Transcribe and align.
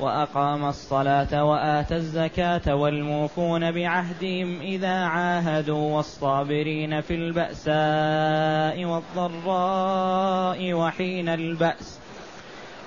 وأقام 0.00 0.64
الصلاة 0.64 1.44
واتى 1.44 1.96
الزكاة 1.96 2.74
والموفون 2.74 3.72
بعهدهم 3.72 4.60
إذا 4.60 4.94
عاهدوا 4.94 5.96
والصابرين 5.96 7.00
في 7.00 7.14
البأساء 7.14 8.84
والضراء 8.84 10.72
وحين 10.72 11.28
البأس. 11.28 11.98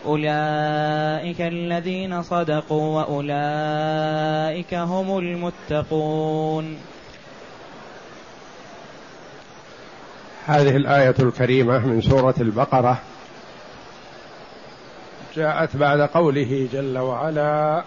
أولئك 0.06 1.42
الذين 1.42 2.22
صدقوا 2.24 3.02
وأولئك 3.02 4.74
هم 4.74 5.18
المتقون. 5.18 6.78
هذه 10.46 10.76
الآية 10.76 11.16
الكريمة 11.20 11.88
من 11.88 12.02
سورة 12.02 12.36
البقرة. 12.42 13.02
جاءت 15.38 15.76
بعد 15.76 16.02
قوله 16.02 16.68
جل 16.74 16.98
وعلا 16.98 17.84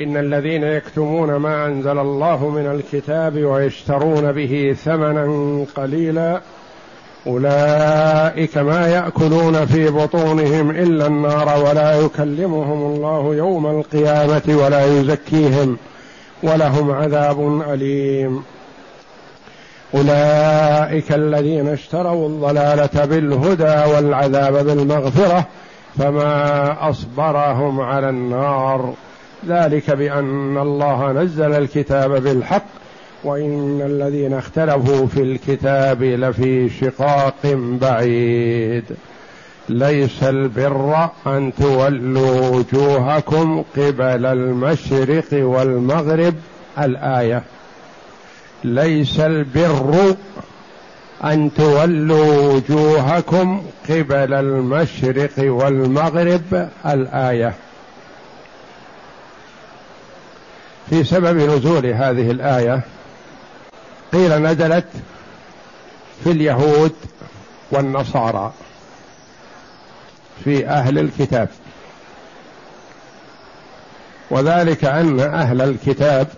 إن 0.00 0.16
الذين 0.16 0.64
يكتمون 0.64 1.36
ما 1.36 1.66
أنزل 1.66 1.98
الله 1.98 2.48
من 2.48 2.66
الكتاب 2.66 3.44
ويشترون 3.44 4.32
به 4.32 4.76
ثمنا 4.84 5.66
قليلا 5.76 6.40
أولئك 7.26 8.58
ما 8.58 8.88
يأكلون 8.88 9.66
في 9.66 9.90
بطونهم 9.90 10.70
إلا 10.70 11.06
النار 11.06 11.64
ولا 11.64 12.00
يكلمهم 12.00 12.94
الله 12.94 13.34
يوم 13.34 13.66
القيامة 13.66 14.42
ولا 14.64 14.84
يزكيهم 15.00 15.76
ولهم 16.42 16.90
عذاب 16.90 17.62
أليم. 17.68 18.42
أولئك 19.94 21.12
الذين 21.12 21.68
اشتروا 21.68 22.28
الضلالة 22.28 23.04
بالهدى 23.04 23.92
والعذاب 23.94 24.66
بالمغفرة 24.66 25.46
فما 25.98 26.90
أصبرهم 26.90 27.80
على 27.80 28.08
النار. 28.08 28.94
ذلك 29.48 29.90
بأن 29.90 30.58
الله 30.58 31.12
نزل 31.12 31.52
الكتاب 31.52 32.22
بالحق 32.22 32.66
وإن 33.24 33.82
الذين 33.86 34.34
اختلفوا 34.34 35.06
في 35.06 35.22
الكتاب 35.22 36.02
لفي 36.02 36.68
شقاق 36.68 37.34
بعيد. 37.80 38.84
ليس 39.68 40.22
البر 40.22 41.08
أن 41.26 41.52
تولوا 41.58 42.48
وجوهكم 42.48 43.64
قبل 43.76 44.26
المشرق 44.26 45.24
والمغرب. 45.32 46.34
الآية 46.78 47.42
ليس 48.64 49.20
البر 49.20 50.16
أن 51.24 51.54
تولوا 51.54 52.52
وجوهكم 52.52 53.62
قبل 53.88 54.34
المشرق 54.34 55.32
والمغرب 55.38 56.70
الآية. 56.86 57.54
في 60.90 61.04
سبب 61.04 61.36
نزول 61.36 61.86
هذه 61.86 62.30
الآية 62.30 62.80
قيل 64.12 64.42
نزلت 64.42 64.86
في 66.24 66.30
اليهود 66.30 66.94
والنصارى 67.70 68.52
في 70.44 70.66
أهل 70.66 70.98
الكتاب. 70.98 71.48
وذلك 74.30 74.84
أن 74.84 75.20
أهل 75.20 75.62
الكتاب 75.62 76.28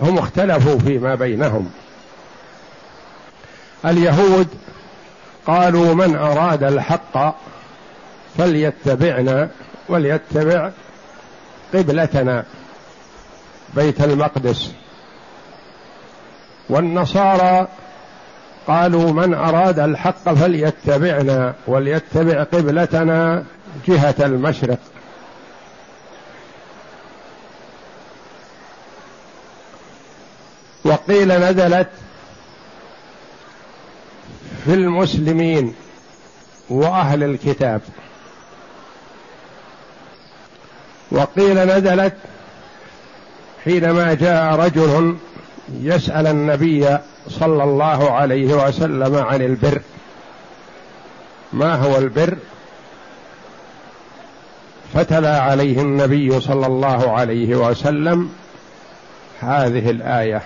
هم 0.00 0.18
اختلفوا 0.18 0.78
فيما 0.78 1.14
بينهم. 1.14 1.70
اليهود 3.86 4.48
قالوا 5.46 5.94
من 5.94 6.16
أراد 6.16 6.62
الحق 6.62 7.36
فليتبعنا 8.38 9.48
وليتبع 9.88 10.70
قبلتنا 11.74 12.44
بيت 13.74 14.00
المقدس. 14.00 14.72
والنصارى 16.68 17.68
قالوا 18.66 19.12
من 19.12 19.34
أراد 19.34 19.78
الحق 19.78 20.34
فليتبعنا 20.34 21.54
وليتبع 21.66 22.42
قبلتنا 22.42 23.44
جهة 23.88 24.14
المشرق. 24.20 24.78
وقيل 30.84 31.28
نزلت 31.28 31.88
في 34.66 34.74
المسلمين 34.74 35.74
وأهل 36.68 37.22
الكتاب. 37.22 37.80
وقيل 41.10 41.58
نزلت 41.58 42.14
حينما 43.64 44.14
جاء 44.14 44.54
رجل 44.54 45.16
يسأل 45.80 46.26
النبي 46.26 46.98
صلى 47.28 47.64
الله 47.64 48.10
عليه 48.12 48.54
وسلم 48.54 49.16
عن 49.16 49.42
البر. 49.42 49.80
ما 51.52 51.74
هو 51.74 51.96
البر؟ 51.96 52.36
فتلا 54.94 55.40
عليه 55.40 55.80
النبي 55.80 56.40
صلى 56.40 56.66
الله 56.66 57.12
عليه 57.12 57.56
وسلم 57.56 58.32
هذه 59.40 59.90
الآية. 59.90 60.42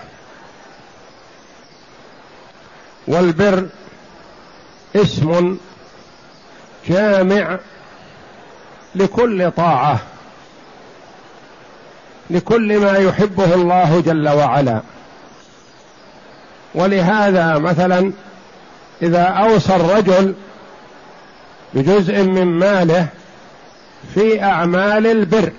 والبر 3.07 3.67
اسم 4.95 5.57
جامع 6.87 7.59
لكل 8.95 9.51
طاعة 9.51 9.99
لكل 12.29 12.79
ما 12.79 12.97
يحبه 12.97 13.53
الله 13.53 14.01
جل 14.05 14.29
وعلا. 14.29 14.81
ولهذا 16.75 17.57
مثلا 17.57 18.11
إذا 19.01 19.23
أوصى 19.23 19.75
الرجل 19.75 20.35
بجزء 21.73 22.23
من 22.23 22.45
ماله 22.45 23.07
في 24.13 24.43
أعمال 24.43 25.07
البر 25.07 25.51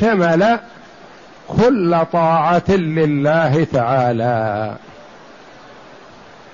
شمل 0.00 0.58
كل 1.48 1.98
طاعة 2.12 2.70
لله 2.70 3.66
تعالى. 3.72 4.76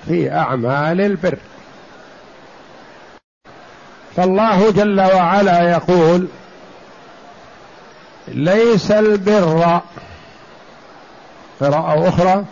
في 0.07 0.31
أعمال 0.31 1.01
البر. 1.01 1.37
فالله 4.15 4.71
جل 4.71 5.01
وعلا 5.01 5.71
يقول 5.71 6.27
ليس 8.27 8.91
البر 8.91 9.81
قراءة 11.59 12.09
أخرى 12.09 12.45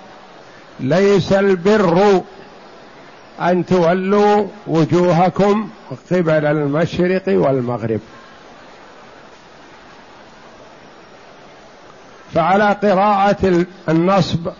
ليس 0.80 1.34
البر 1.34 2.22
أن 3.42 3.66
تولوا 3.66 4.48
وجوهكم 4.68 5.70
قبل 6.12 6.46
المشرق 6.46 7.24
والمغرب. 7.28 8.00
فعلى 12.34 12.72
قراءة 12.84 13.66
النصب 13.90 14.52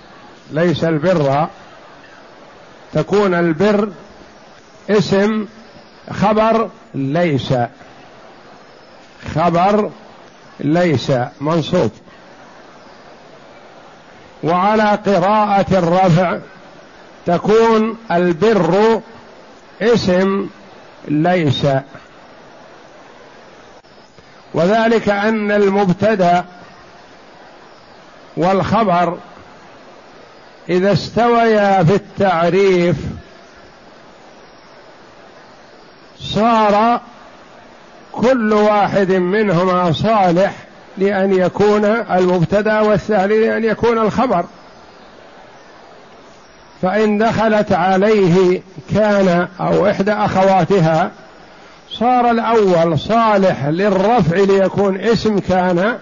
ليس 0.52 0.84
البر. 0.84 1.48
تكون 2.94 3.34
البر 3.34 3.90
اسم 4.90 5.46
خبر 6.12 6.70
ليس. 6.96 7.54
خبر 9.36 9.90
ليس 10.60 11.12
منصوب. 11.42 11.92
وعلى 14.44 15.00
قراءة 15.06 15.66
الرفع 15.72 16.40
تكون 17.26 17.98
البر 18.12 19.02
اسم 19.82 20.50
ليس. 21.08 21.68
وذلك 24.54 25.10
أن 25.10 25.52
المبتدأ 25.52 26.46
والخبر 28.38 29.18
إذا 30.70 30.94
استويا 30.94 31.84
في 31.84 31.96
التعريف 31.96 32.96
صار 36.20 37.02
كل 38.12 38.54
واحد 38.54 39.12
منهما 39.12 39.92
صالح 39.92 40.54
لأن 40.98 41.34
يكون 41.34 41.86
المبتدأ 41.86 42.80
والثاني 42.80 43.40
لأن 43.40 43.64
يكون 43.64 43.98
الخبر. 43.98 44.46
فإن 46.82 47.18
دخلت 47.18 47.72
عليه 47.72 48.62
كان 48.94 49.48
أو 49.60 49.90
إحدى 49.90 50.12
أخواتها 50.12 51.12
صار 51.90 52.32
الأول 52.32 53.00
صالح 53.00 53.66
للرفع 53.66 54.38
ليكون 54.38 55.00
اسم 55.02 55.40
كان 55.40 55.98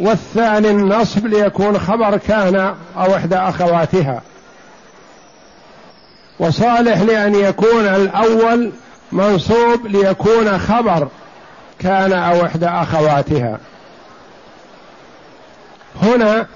والثاني 0.00 0.70
النصب 0.70 1.26
ليكون 1.26 1.78
خبر 1.78 2.16
كان 2.16 2.74
أو 2.96 3.16
إحدى 3.16 3.36
أخواتها. 3.36 4.22
وصالح 6.38 7.00
لأن 7.00 7.34
يكون 7.34 7.86
الأول 7.86 8.72
منصوب 9.12 9.86
ليكون 9.86 10.58
خبر 10.58 11.08
كان 11.78 12.12
أو 12.12 12.46
إحدى 12.46 12.66
أخواتها. 12.66 13.58
هنا 16.02 16.46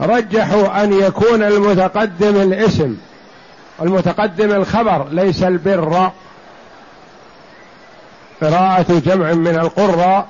رجحوا 0.00 0.84
أن 0.84 0.92
يكون 0.92 1.42
المتقدم 1.42 2.36
الاسم 2.36 2.96
المتقدم 3.82 4.52
الخبر 4.52 5.08
ليس 5.10 5.42
البر. 5.42 6.10
قراءة 8.40 9.00
جمع 9.06 9.32
من 9.32 9.58
القراء. 9.58 10.26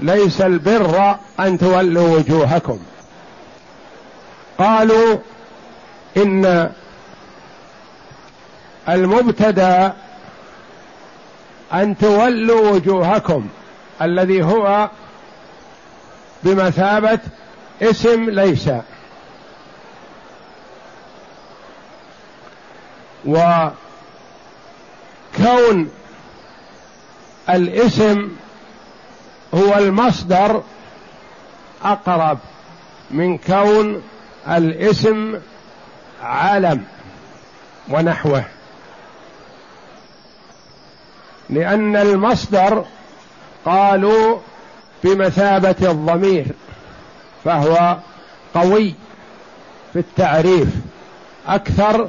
ليس 0.00 0.40
البر 0.40 1.16
أن 1.40 1.58
تولوا 1.58 2.18
وجوهكم. 2.18 2.78
قالوا 4.58 5.18
إن 6.16 6.72
المبتدأ 8.88 9.94
أن 11.72 11.98
تولوا 11.98 12.70
وجوهكم 12.70 13.48
الذي 14.02 14.42
هو 14.42 14.90
بمثابة 16.42 17.18
اسم 17.82 18.30
ليس. 18.30 18.70
وكون 23.26 23.72
الاسم 27.50 28.28
هو 29.54 29.78
المصدر 29.78 30.62
أقرب 31.84 32.38
من 33.10 33.38
كون 33.38 34.02
الاسم 34.48 35.38
علم 36.22 36.84
ونحوه. 37.88 38.44
لأن 41.50 41.96
المصدر 41.96 42.84
قالوا 43.64 44.38
بمثابة 45.04 45.90
الضمير 45.90 46.46
فهو 47.44 47.96
قوي 48.54 48.94
في 49.92 49.98
التعريف 49.98 50.68
أكثر 51.46 52.08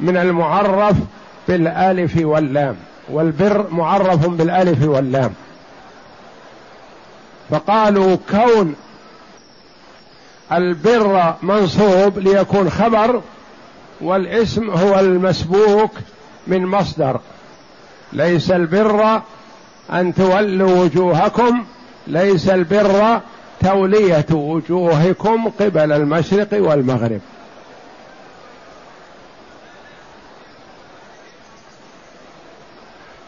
من 0.00 0.16
المعرف 0.16 0.96
بالألف 1.48 2.16
واللام 2.16 2.76
والبر 3.08 3.66
معرف 3.70 4.26
بالألف 4.26 4.82
واللام. 4.82 5.34
فقالوا 7.52 8.16
كون 8.30 8.74
البر 10.52 11.34
منصوب 11.42 12.18
ليكون 12.18 12.70
خبر 12.70 13.22
والاسم 14.00 14.70
هو 14.70 15.00
المسبوك 15.00 15.90
من 16.46 16.66
مصدر. 16.66 17.20
ليس 18.12 18.50
البر 18.50 19.22
أن 19.92 20.14
تولوا 20.14 20.84
وجوهكم 20.84 21.64
ليس 22.06 22.48
البر 22.48 23.20
تولية 23.60 24.26
وجوهكم 24.30 25.48
قبل 25.60 25.92
المشرق 25.92 26.48
والمغرب. 26.52 27.20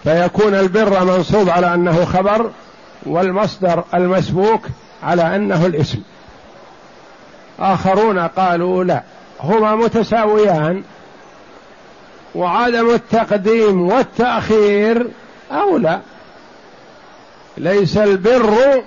فيكون 0.04 0.54
البر 0.54 1.04
منصوب 1.04 1.50
على 1.50 1.74
أنه 1.74 2.04
خبر 2.04 2.50
والمصدر 3.06 3.84
المسبوك 3.94 4.60
على 5.02 5.36
أنه 5.36 5.66
الاسم. 5.66 5.98
آخرون 7.60 8.18
قالوا 8.18 8.84
لا 8.84 9.02
هما 9.40 9.76
متساويان 9.76 10.82
وعدم 12.34 12.90
التقديم 12.90 13.88
والتأخير 13.88 15.10
أولى. 15.52 16.00
ليس 17.58 17.96
البر 17.96 18.82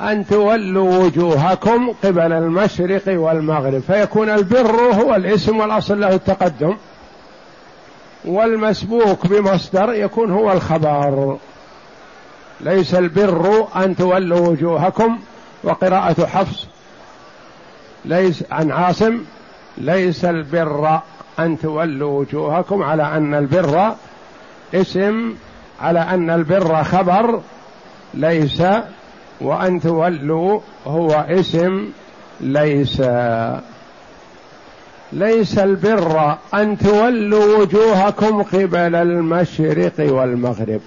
أن 0.00 0.26
تولوا 0.26 0.98
وجوهكم 1.04 1.94
قبل 2.04 2.32
المشرق 2.32 3.02
والمغرب 3.06 3.82
فيكون 3.86 4.30
البر 4.30 4.80
هو 4.80 5.14
الاسم 5.14 5.60
والأصل 5.60 6.00
له 6.00 6.14
التقدم 6.14 6.76
والمسبوق 8.24 9.26
بمصدر 9.26 9.92
يكون 9.92 10.30
هو 10.30 10.52
الخبر. 10.52 11.38
ليس 12.60 12.94
البر 12.94 13.66
أن 13.76 13.96
تولوا 13.96 14.48
وجوهكم 14.48 15.18
وقراءة 15.64 16.26
حفص 16.26 16.66
ليس 18.04 18.44
عن 18.50 18.70
عاصم 18.70 19.20
ليس 19.78 20.24
البر 20.24 21.00
أن 21.38 21.58
تولوا 21.58 22.20
وجوهكم 22.20 22.82
على 22.82 23.02
أن 23.02 23.34
البر 23.34 23.94
اسم 24.74 25.34
على 25.80 26.00
أن 26.00 26.30
البر 26.30 26.84
خبر 26.84 27.40
ليس 28.14 28.62
وأن 29.40 29.80
تولوا 29.80 30.60
هو 30.86 31.24
اسم 31.28 31.88
ليس. 32.40 33.02
ليس 35.12 35.58
البر 35.58 36.36
أن 36.54 36.78
تولوا 36.78 37.58
وجوهكم 37.58 38.42
قبل 38.42 38.94
المشرق 38.94 39.92
والمغرب. 39.98 40.80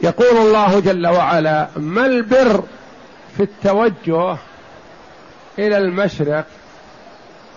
يقول 0.00 0.36
الله 0.36 0.80
جل 0.80 1.06
وعلا 1.06 1.68
ما 1.76 2.06
البر 2.06 2.64
في 3.36 3.42
التوجه 3.42 4.36
إلى 5.58 5.78
المشرق 5.78 6.44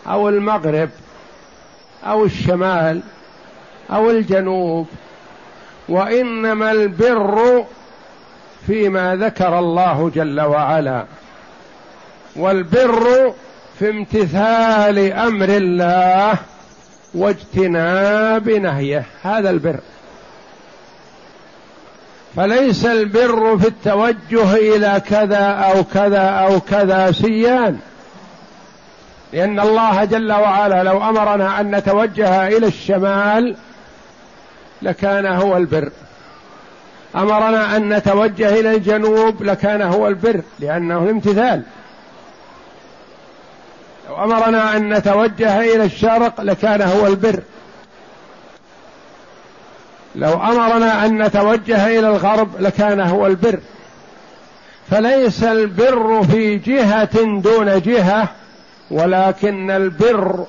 أو 0.08 0.30
المغرب 0.30 0.90
أو 2.06 2.26
الشمال 2.26 3.02
أو 3.92 4.10
الجنوب؟ 4.10 4.88
وإنما 5.90 6.72
البر 6.72 7.66
فيما 8.68 9.16
ذكر 9.16 9.60
الله 9.60 10.12
جل 10.16 10.42
وعلا 10.42 11.06
والبر 12.36 13.34
في 13.80 13.90
امتثال 13.90 15.14
أمر 15.14 15.50
الله 15.50 16.38
واجتناب 17.14 18.50
نهيه 18.50 19.06
هذا 19.24 19.50
البر. 19.50 19.80
فليس 22.36 22.86
البر 22.86 23.58
في 23.58 23.68
التوجه 23.68 24.56
إلى 24.56 25.02
كذا 25.10 25.46
أو 25.46 25.84
كذا 25.84 26.20
أو 26.20 26.60
كذا 26.60 27.12
سيان. 27.12 27.80
لأن 29.34 29.60
الله 29.60 30.06
جل 30.06 30.32
وعلا 30.32 30.84
لو 30.84 31.10
أمرنا 31.10 31.60
أن 31.60 31.76
نتوجه 31.76 32.48
إلى 32.48 32.68
الشمال 32.68 33.56
لكان 34.82 35.26
هو 35.26 35.58
البر. 35.58 35.90
أمرنا 37.16 37.76
أن 37.76 37.94
نتوجه 37.94 38.60
إلى 38.60 38.76
الجنوب 38.76 39.44
لكان 39.44 39.82
هو 39.82 40.08
البر 40.08 40.42
لأنه 40.60 41.04
الامتثال. 41.04 41.64
لو 44.10 44.24
أمرنا 44.24 44.78
أن 44.78 44.94
نتوجه 44.94 45.76
إلى 45.76 45.84
الشرق 45.84 46.42
لكان 46.42 46.82
هو 46.82 47.08
البر. 47.08 47.40
لو 50.16 50.34
أمرنا 50.34 51.06
أن 51.06 51.24
نتوجه 51.24 51.88
إلى 51.88 52.10
الغرب 52.10 52.50
لكان 52.60 53.00
هو 53.00 53.28
البر. 53.28 53.60
فليس 54.92 55.44
البر 55.44 56.24
في 56.24 56.56
جهة 56.56 57.24
دون 57.24 57.82
جهة 57.82 58.28
ولكن 58.92 59.72
البر 59.72 60.46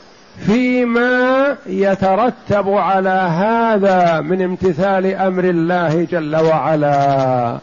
فيما 0.46 1.56
يترتب 1.66 2.68
على 2.68 3.30
هذا 3.38 4.20
من 4.20 4.42
امتثال 4.42 5.14
أمر 5.14 5.44
الله 5.44 6.06
جل 6.10 6.36
وعلا. 6.36 7.58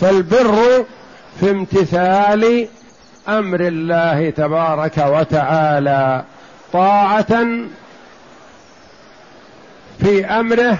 فالبر 0.00 0.84
في 1.40 1.50
امتثال 1.50 2.68
أمر 3.28 3.60
الله 3.60 4.30
تبارك 4.30 4.98
وتعالى 4.98 6.24
طاعة 6.72 7.46
في 10.00 10.26
أمره 10.26 10.78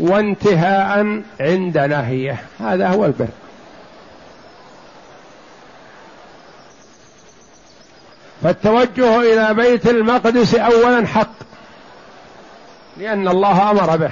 وانتهاء 0.00 1.22
عند 1.40 1.78
نهيه. 1.78 2.36
هذا 2.60 2.88
هو 2.88 3.04
البر. 3.04 3.28
فالتوجه 8.42 9.20
إلى 9.20 9.54
بيت 9.54 9.86
المقدس 9.86 10.54
اولا 10.54 11.06
حق 11.06 11.32
لأن 12.96 13.28
الله 13.28 13.70
أمر 13.70 13.96
به. 13.96 14.10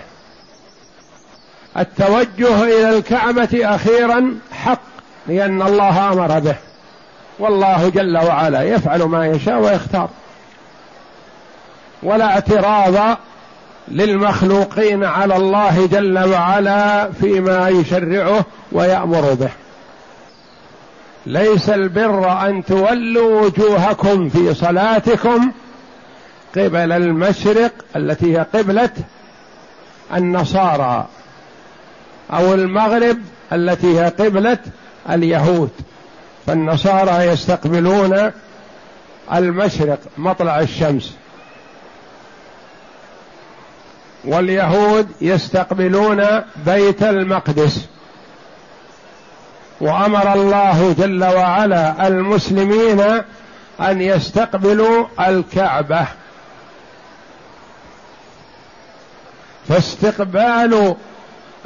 التوجه 1.76 2.62
إلى 2.64 2.90
الكعبة 2.98 3.74
أخيرا 3.74 4.38
حق 4.52 4.80
لأن 5.26 5.62
الله 5.62 6.12
أمر 6.12 6.38
به. 6.38 6.56
والله 7.38 7.88
جل 7.88 8.18
وعلا 8.18 8.62
يفعل 8.62 9.02
ما 9.02 9.26
يشاء 9.26 9.58
ويختار. 9.58 10.08
ولا 12.02 12.24
اعتراض 12.24 13.16
للمخلوقين 13.90 15.04
على 15.04 15.36
الله 15.36 15.86
جل 15.86 16.18
وعلا 16.18 17.12
فيما 17.12 17.68
يشرعه 17.68 18.44
ويأمر 18.72 19.34
به. 19.34 19.50
ليس 21.26 21.70
البر 21.70 22.48
أن 22.48 22.64
تولوا 22.64 23.42
وجوهكم 23.42 24.28
في 24.28 24.54
صلاتكم 24.54 25.52
قبل 26.56 26.92
المشرق 26.92 27.72
التي 27.96 28.36
هي 28.36 28.46
قبلة 28.54 28.90
النصارى 30.14 31.06
أو 32.32 32.54
المغرب 32.54 33.18
التي 33.52 34.00
هي 34.00 34.08
قبلة 34.08 34.58
اليهود. 35.10 35.70
فالنصارى 36.46 37.24
يستقبلون 37.24 38.30
المشرق 39.34 39.98
مطلع 40.18 40.60
الشمس. 40.60 41.16
واليهود 44.24 45.08
يستقبلون 45.20 46.26
بيت 46.66 47.02
المقدس. 47.02 47.86
وأمر 49.80 50.32
الله 50.32 50.94
جل 50.98 51.24
وعلا 51.24 52.06
المسلمين 52.06 53.00
أن 53.80 54.00
يستقبلوا 54.00 55.06
الكعبة. 55.20 56.06
فاستقبال 59.68 60.94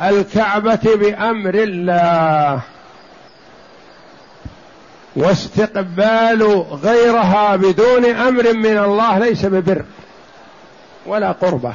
الكعبة 0.03 0.81
بأمر 0.85 1.55
الله. 1.55 2.61
واستقبال 5.17 6.65
غيرها 6.85 7.57
بدون 7.57 8.05
أمر 8.05 8.53
من 8.53 8.79
الله 8.79 9.19
ليس 9.19 9.47
ببر 9.47 9.85
ولا 11.07 11.33
قربة. 11.33 11.73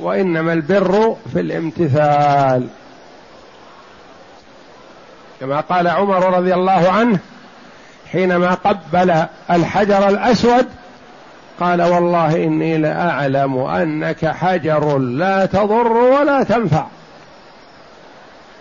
وإنما 0.00 0.52
البر 0.52 1.16
في 1.32 1.40
الامتثال. 1.40 2.66
كما 5.40 5.60
قال 5.60 5.88
عمر 5.88 6.36
رضي 6.38 6.54
الله 6.54 6.90
عنه 6.90 7.18
حينما 8.12 8.54
قبل 8.54 9.14
الحجر 9.50 10.08
الأسود 10.08 10.66
قال 11.60 11.82
والله 11.82 12.44
إني 12.44 12.78
لأعلم 12.78 13.58
أنك 13.58 14.26
حجر 14.26 14.98
لا 14.98 15.46
تضر 15.46 15.92
ولا 15.92 16.42
تنفع. 16.42 16.86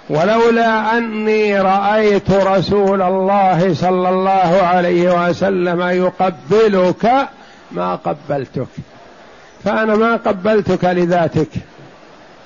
ولولا 0.09 0.97
أني 0.97 1.61
رأيت 1.61 2.31
رسول 2.31 3.01
الله 3.01 3.73
صلى 3.73 4.09
الله 4.09 4.61
عليه 4.63 5.29
وسلم 5.29 5.81
يقبلك 5.81 7.27
ما 7.71 7.95
قبلتك. 7.95 8.67
فأنا 9.67 9.95
ما 9.95 10.15
قبلتك 10.15 10.85
لذاتك 10.85 11.49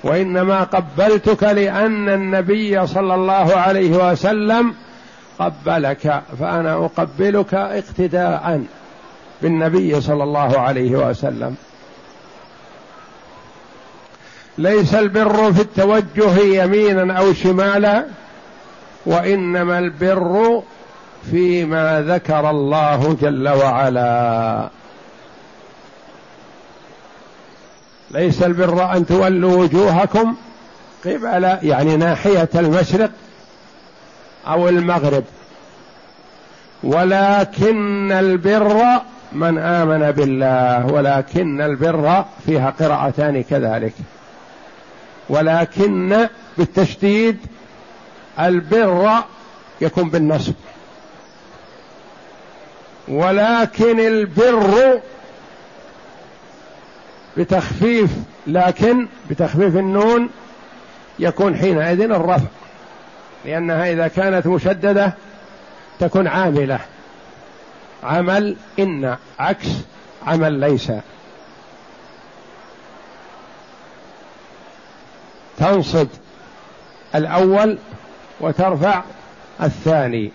وإنما 0.04 0.62
قبلتك 0.62 1.42
لأن 1.42 2.08
النبي 2.08 2.86
صلى 2.86 3.14
الله 3.14 3.56
عليه 3.56 4.10
وسلم 4.10 4.74
قبلك 5.38 6.22
فأنا 6.40 6.74
أقبلك 6.74 7.54
اقتداء 7.54 8.64
بالنبي 9.42 10.00
صلى 10.00 10.22
الله 10.22 10.60
عليه 10.60 10.90
وسلم. 10.90 11.54
ليس 14.58 14.94
البر 14.94 15.52
في 15.52 15.60
التوجه 15.60 16.38
يمينا 16.38 17.18
أو 17.18 17.32
شمالا 17.32 18.04
وإنما 19.06 19.78
البر 19.78 20.62
فيما 21.30 22.02
ذكر 22.02 22.50
الله 22.50 23.16
جل 23.20 23.48
وعلا. 23.48 24.68
ليس 28.12 28.42
البر 28.42 28.96
أن 28.96 29.06
تولوا 29.06 29.56
وجوهكم 29.56 30.34
قبل 31.04 31.58
يعني 31.62 31.96
ناحية 31.96 32.48
المشرق 32.54 33.10
أو 34.46 34.68
المغرب. 34.68 35.24
ولكن 36.82 38.12
البر 38.12 38.82
من 39.32 39.58
آمن 39.58 40.10
بالله 40.10 40.86
ولكن 40.86 41.60
البر 41.60 42.24
فيها 42.46 42.70
قراءتان 42.80 43.42
كذلك. 43.42 43.92
ولكن 45.28 46.28
بالتشديد 46.58 47.38
البر 48.40 49.10
يكون 49.80 50.10
بالنصب. 50.10 50.54
ولكن 53.08 54.00
البر 54.00 55.00
بتخفيف 57.36 58.10
لكن 58.46 59.08
بتخفيف 59.30 59.76
النون 59.76 60.30
يكون 61.18 61.56
حينئذ 61.56 62.00
الرفع 62.00 62.46
لأنها 63.44 63.92
إذا 63.92 64.08
كانت 64.08 64.46
مشددة 64.46 65.14
تكون 66.00 66.26
عاملة. 66.26 66.78
عمل 68.02 68.56
إن 68.78 69.16
عكس 69.38 69.66
عمل 70.26 70.52
ليس. 70.52 70.92
تنصب 75.58 76.08
الأول 77.14 77.78
وترفع 78.40 79.02
الثاني. 79.62 80.32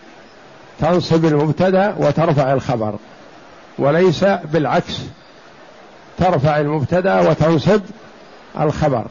تنصب 0.79 1.25
المبتدأ 1.25 1.95
وترفع 1.97 2.53
الخبر 2.53 2.95
وليس 3.79 4.23
بالعكس. 4.23 5.01
ترفع 6.17 6.59
المبتدأ 6.59 7.29
وتنصب 7.29 7.81
الخبر. 8.59 9.05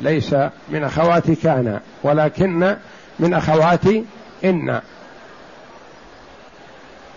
ليس 0.00 0.34
من 0.68 0.84
اخوات 0.84 1.30
كان 1.30 1.80
ولكن 2.02 2.76
من 3.18 3.34
أخوات 3.34 3.84
إن. 4.44 4.80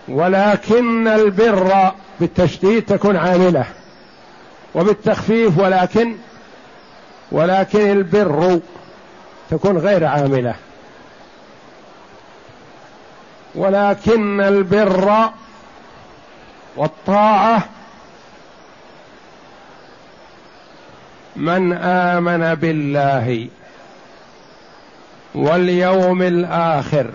ولكن 0.08 1.08
البر 1.08 1.92
بالتشديد 2.20 2.84
تكون 2.84 3.16
عاملة 3.16 3.64
وبالتخفيف 4.74 5.58
ولكن 5.58 6.16
ولكن 7.32 7.90
البر 7.90 8.60
تكون 9.50 9.78
غير 9.78 10.04
عاملة. 10.04 10.54
ولكن 13.54 14.40
البر 14.40 15.30
والطاعة 16.76 17.68
من 21.36 21.72
آمن 21.72 22.54
بالله 22.54 23.48
واليوم 25.34 26.22
الآخر 26.22 27.10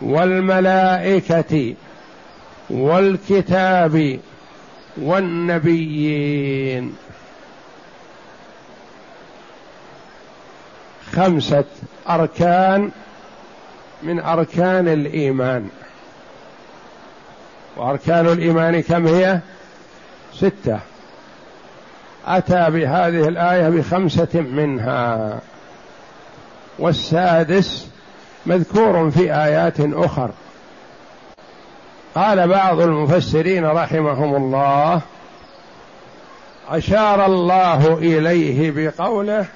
والملائكة 0.00 1.74
والكتاب 2.70 4.20
والنبيين. 4.96 6.96
خمسة 11.12 11.64
أركان 12.08 12.90
من 14.02 14.20
أركان 14.20 14.88
الإيمان. 14.88 15.68
وأركان 17.76 18.26
الإيمان 18.26 18.82
كم 18.82 19.06
هي؟ 19.06 19.40
ستة. 20.34 20.80
أتى 22.26 22.70
بهذه 22.70 23.28
الآية 23.28 23.68
بخمسة 23.68 24.40
منها. 24.40 25.38
والسادس 26.78 27.88
مذكور 28.46 29.10
في 29.10 29.34
آيات 29.34 29.74
أخر. 29.80 30.30
قال 32.14 32.48
بعض 32.48 32.80
المفسرين 32.80 33.64
رحمهم 33.64 34.34
الله 34.34 35.00
أشار 36.68 37.26
الله 37.26 37.94
إليه 37.94 38.70
بقوله 38.70 39.46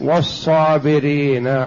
والصابرين 0.00 1.64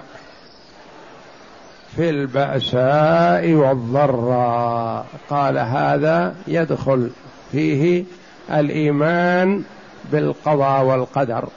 في 1.96 2.10
البأساء 2.10 3.52
والضراء. 3.52 5.06
قال 5.30 5.58
هذا 5.58 6.34
يدخل 6.46 7.10
فيه 7.52 8.04
الإيمان 8.50 9.64
بالقضاء 10.12 10.84
والقدر 10.84 11.48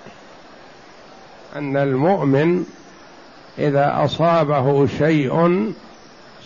أن 1.56 1.78
المؤمن 1.78 2.66
إذا 3.60 4.06
أصابه 4.06 4.88
شيء 4.88 5.74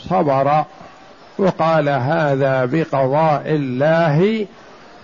صبر 0.09 0.65
وقال 1.37 1.89
هذا 1.89 2.65
بقضاء 2.65 3.43
الله 3.45 4.47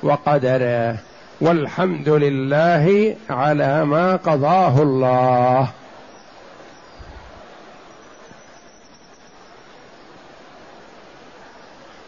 وقدره 0.04 0.98
والحمد 1.42 2.10
لله 2.10 3.15
على 3.30 3.86
ما 3.86 4.15
قضاه 4.15 4.82
الله. 4.82 5.68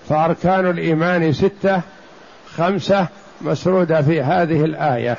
فأركان 0.09 0.69
الإيمان 0.69 1.33
ستة 1.33 1.81
خمسة 2.57 3.07
مسرودة 3.41 4.01
في 4.01 4.21
هذه 4.21 4.65
الآية. 4.65 5.17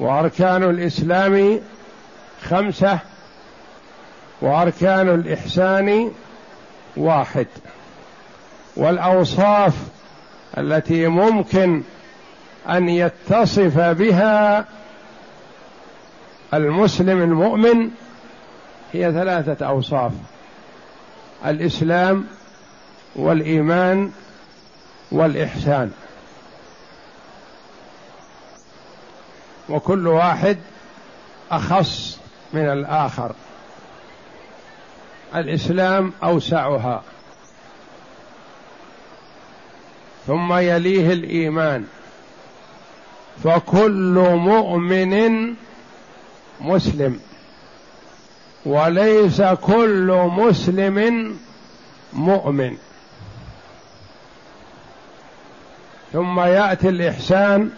وأركان 0.00 0.62
الإسلام 0.62 1.60
خمسة 2.42 2.98
وأركان 4.40 5.08
الإحسان 5.08 6.10
واحد. 6.96 7.46
والأوصاف 8.76 9.74
التي 10.58 11.06
ممكن 11.06 11.82
أن 12.68 12.88
يتصف 12.88 13.78
بها 13.78 14.64
المسلم 16.54 17.22
المؤمن 17.22 17.90
هي 18.92 19.12
ثلاثة 19.12 19.66
أوصاف 19.66 20.12
الإسلام 21.46 22.26
والإيمان 23.16 24.10
والإحسان. 25.12 25.90
وكل 29.68 30.06
واحد 30.06 30.58
أخص 31.50 32.18
من 32.52 32.72
الآخر. 32.72 33.32
الإسلام 35.34 36.12
أوسعها. 36.22 37.02
ثم 40.26 40.52
يليه 40.52 41.12
الإيمان. 41.12 41.86
فكل 43.44 44.14
مؤمن 44.34 45.54
مسلم. 46.60 47.20
وليس 48.66 49.42
كل 49.42 50.28
مسلم 50.32 51.38
مؤمن. 52.12 52.76
ثم 56.12 56.40
يأتي 56.40 56.88
الإحسان 56.88 57.70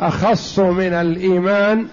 أخص 0.00 0.58
من 0.58 0.92
الإيمان 0.92 1.86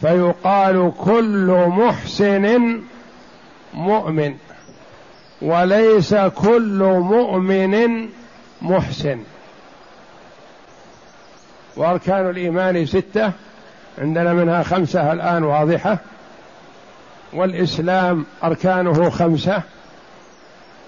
فيقال 0.00 0.92
كل 0.98 1.64
محسن 1.68 2.80
مؤمن 3.74 4.34
وليس 5.42 6.14
كل 6.14 6.78
مؤمن 7.00 8.08
محسن. 8.62 9.20
وأركان 11.76 12.30
الإيمان 12.30 12.86
ستة 12.86 13.32
عندنا 13.98 14.32
منها 14.32 14.62
خمسة 14.62 15.12
الآن 15.12 15.44
واضحة. 15.44 15.98
والإسلام 17.32 18.26
أركانه 18.44 19.10
خمسة 19.10 19.62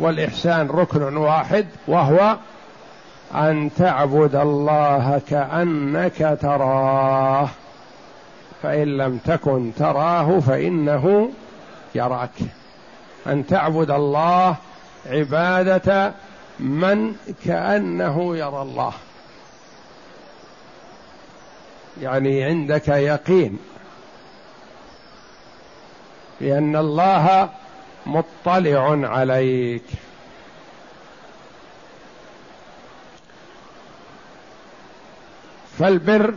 والإحسان 0.00 0.68
ركن 0.68 1.16
واحد 1.16 1.66
وهو 1.88 2.36
أن 3.36 3.70
تعبد 3.78 4.34
الله 4.34 5.20
كأنك 5.28 6.38
تراه 6.42 7.48
فإن 8.62 8.96
لم 8.96 9.18
تكن 9.18 9.72
تراه 9.78 10.40
فإنه 10.40 11.30
يراك. 11.94 12.30
أن 13.26 13.46
تعبد 13.46 13.90
الله 13.90 14.56
عبادة 15.06 16.12
من 16.60 17.14
كأنه 17.44 18.36
يرى 18.36 18.62
الله. 18.62 18.92
يعني 22.02 22.44
عندك 22.44 22.88
يقين 22.88 23.58
بأن 26.40 26.76
الله 26.76 27.48
مطلع 28.06 29.08
عليك. 29.08 29.84
فالبر 35.78 36.34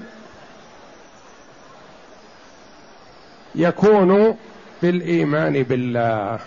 يكون 3.56 4.38
بالإيمان 4.82 5.64
بالله 5.64 6.40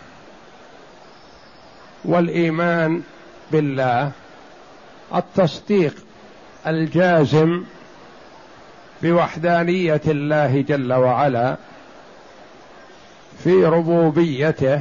والإيمان 2.05 3.03
بالله. 3.53 4.11
التصديق 5.15 5.95
الجازم 6.67 7.65
بوحدانية 9.03 10.01
الله 10.07 10.61
جل 10.69 10.93
وعلا 10.93 11.57
في 13.45 13.65
ربوبيته 13.65 14.81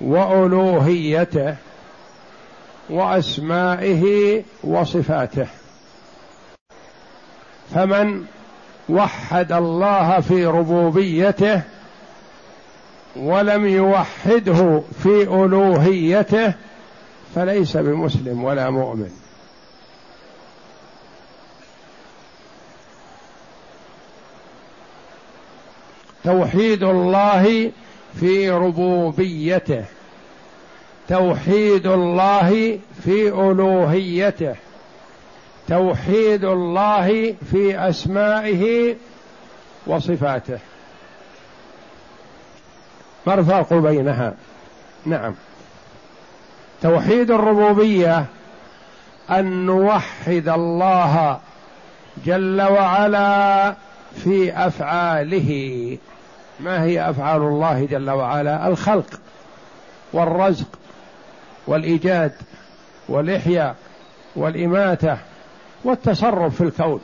وألوهيته 0.00 1.56
وأسمائه 2.90 4.42
وصفاته. 4.64 5.46
فمن 7.74 8.24
وحد 8.88 9.52
الله 9.52 10.20
في 10.20 10.46
ربوبيته 10.46 11.62
ولم 13.16 13.66
يوحده 13.66 14.82
في 15.02 15.22
ألوهيته 15.22 16.52
فليس 17.34 17.76
بمسلم 17.76 18.44
ولا 18.44 18.70
مؤمن. 18.70 19.10
توحيد 26.24 26.82
الله 26.82 27.72
في 28.20 28.50
ربوبيته. 28.50 29.84
توحيد 31.08 31.86
الله 31.86 32.78
في 33.04 33.28
ألوهيته. 33.28 34.65
توحيد 35.68 36.44
الله 36.44 37.34
في 37.50 37.88
أسمائه 37.88 38.94
وصفاته. 39.86 40.58
ما 43.26 43.34
الفرق 43.34 43.74
بينها؟ 43.74 44.34
نعم. 45.06 45.34
توحيد 46.82 47.30
الربوبية 47.30 48.26
أن 49.30 49.66
نوحد 49.66 50.48
الله 50.48 51.40
جل 52.24 52.62
وعلا 52.62 53.74
في 54.24 54.66
أفعاله. 54.66 55.98
ما 56.60 56.82
هي 56.82 57.10
أفعال 57.10 57.42
الله 57.42 57.86
جل 57.90 58.10
وعلا؟ 58.10 58.68
الخلق 58.68 59.20
والرزق 60.12 60.78
والإيجاد 61.66 62.32
والإحياء 63.08 63.76
والإماتة 64.36 65.18
والتصرف 65.84 66.54
في 66.54 66.60
الكون. 66.60 67.00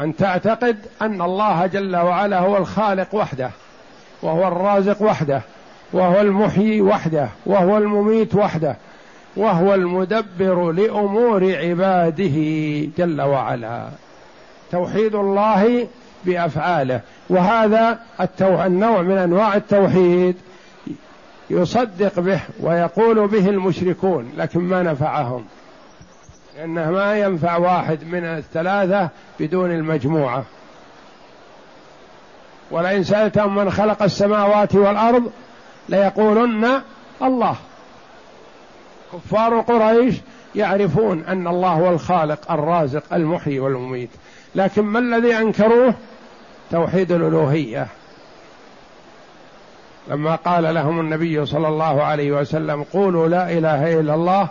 أن 0.00 0.16
تعتقد 0.16 0.78
أن 1.02 1.22
الله 1.22 1.66
جل 1.66 1.96
وعلا 1.96 2.38
هو 2.38 2.56
الخالق 2.56 3.14
وحده 3.14 3.50
وهو 4.22 4.48
الرازق 4.48 5.02
وحده 5.02 5.42
وهو 5.92 6.20
المحيي 6.20 6.80
وحده 6.80 7.28
وهو 7.46 7.78
المميت 7.78 8.34
وحده 8.34 8.76
وهو 9.36 9.74
المدبر 9.74 10.72
لأمور 10.72 11.56
عباده 11.56 12.36
جل 12.98 13.22
وعلا. 13.22 13.88
توحيد 14.72 15.14
الله 15.14 15.88
بأفعاله 16.24 17.00
وهذا 17.30 17.98
النوع 18.66 19.02
من 19.02 19.18
أنواع 19.18 19.56
التوحيد. 19.56 20.36
يصدق 21.50 22.20
به 22.20 22.40
ويقول 22.60 23.28
به 23.28 23.48
المشركون 23.48 24.32
لكن 24.36 24.60
ما 24.60 24.82
نفعهم. 24.82 25.44
لأنه 26.56 26.90
ما 26.90 27.18
ينفع 27.18 27.56
واحد 27.56 28.04
من 28.04 28.24
الثلاثة 28.24 29.08
بدون 29.40 29.70
المجموعة. 29.70 30.44
ولئن 32.70 33.04
سألتهم 33.04 33.54
من 33.54 33.70
خلق 33.70 34.02
السماوات 34.02 34.74
والأرض 34.74 35.30
ليقولن 35.88 36.82
الله. 37.22 37.56
كفار 39.12 39.60
قريش 39.60 40.14
يعرفون 40.54 41.24
أن 41.24 41.48
الله 41.48 41.72
هو 41.72 41.88
الخالق 41.88 42.52
الرازق 42.52 43.14
المحيي 43.14 43.60
والمميت. 43.60 44.10
لكن 44.54 44.82
ما 44.82 44.98
الذي 44.98 45.36
أنكروه؟ 45.36 45.94
توحيد 46.70 47.12
الألوهية. 47.12 47.86
لما 50.08 50.36
قال 50.36 50.74
لهم 50.74 51.00
النبي 51.00 51.46
صلى 51.46 51.68
الله 51.68 52.02
عليه 52.02 52.32
وسلم 52.32 52.82
قولوا 52.82 53.28
لا 53.28 53.52
إله 53.52 54.00
إلا 54.00 54.14
الله 54.14 54.48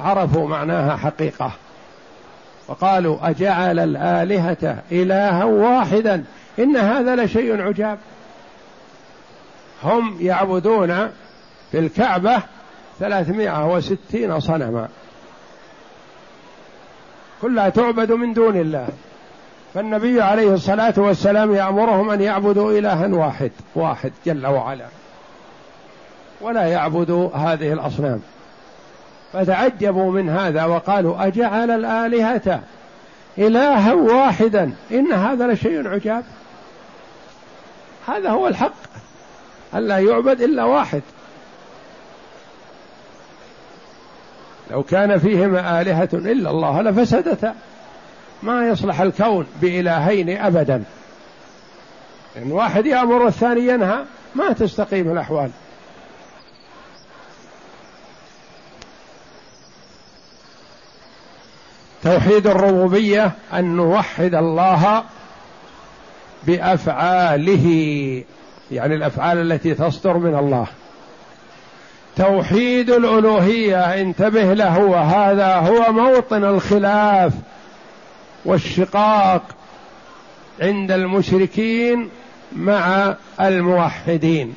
عرفوا 0.00 0.48
معناها 0.48 0.96
حقيقة. 0.96 1.52
وقالوا 2.68 3.30
أجعل 3.30 3.78
الآلهة 3.78 4.82
إلها 4.92 5.44
واحدا 5.44 6.24
إن 6.58 6.76
هذا 6.76 7.16
لشيء 7.16 7.62
عجاب. 7.62 7.98
هم 9.84 10.16
يعبدون 10.20 11.10
في 11.72 11.78
الكعبة 11.78 12.42
ثلاثمائة 12.98 13.74
وستين 13.74 14.40
صنما. 14.40 14.88
كلها 17.42 17.68
تعبد 17.68 18.12
من 18.12 18.32
دون 18.32 18.56
الله. 18.56 18.88
فالنبي 19.76 20.22
عليه 20.22 20.54
الصلاة 20.54 20.94
والسلام 20.96 21.54
يأمرهم 21.54 22.10
أن 22.10 22.20
يعبدوا 22.20 22.78
إلها 22.78 23.06
واحد 23.06 23.50
واحد 23.74 24.12
جل 24.26 24.46
وعلا. 24.46 24.86
ولا 26.40 26.66
يعبدوا 26.66 27.36
هذه 27.36 27.72
الأصنام. 27.72 28.20
فتعجبوا 29.32 30.12
من 30.12 30.28
هذا 30.28 30.64
وقالوا 30.64 31.26
أجعل 31.26 31.70
الآلهة 31.70 32.60
إلها 33.38 33.92
واحدا. 33.92 34.72
إن 34.90 35.12
هذا 35.12 35.46
لشيء 35.46 35.88
عجاب. 35.88 36.24
هذا 38.08 38.30
هو 38.30 38.46
الحق. 38.46 38.74
ألا 39.74 39.98
يعبد 39.98 40.40
إلا 40.40 40.64
واحد. 40.64 41.02
لو 44.70 44.82
كان 44.82 45.18
فيهما 45.18 45.80
آلهة 45.80 46.08
إلا 46.12 46.50
الله 46.50 46.82
لفسدتا. 46.82 47.54
ما 48.42 48.68
يصلح 48.68 49.00
الكون 49.00 49.46
بإلهين 49.60 50.38
أبدا. 50.38 50.84
إن 52.36 52.52
واحد 52.52 52.86
يأمر 52.86 53.22
والثاني 53.22 53.66
ينهى 53.66 53.98
ما 54.34 54.52
تستقيم 54.52 55.12
الأحوال. 55.12 55.50
توحيد 62.02 62.46
الربوبية 62.46 63.32
أن 63.52 63.76
نوحد 63.76 64.34
الله 64.34 65.04
بأفعاله 66.46 67.66
يعني 68.70 68.94
الأفعال 68.94 69.52
التي 69.52 69.74
تصدر 69.74 70.16
من 70.16 70.38
الله. 70.38 70.66
توحيد 72.16 72.90
الألوهية 72.90 74.00
انتبه 74.00 74.52
له 74.52 74.78
وهذا 74.78 75.54
هو 75.54 75.92
موطن 75.92 76.44
الخلاف. 76.44 77.32
والشقاق 78.46 79.42
عند 80.60 80.92
المشركين 80.92 82.10
مع 82.52 83.14
الموحدين. 83.40 84.54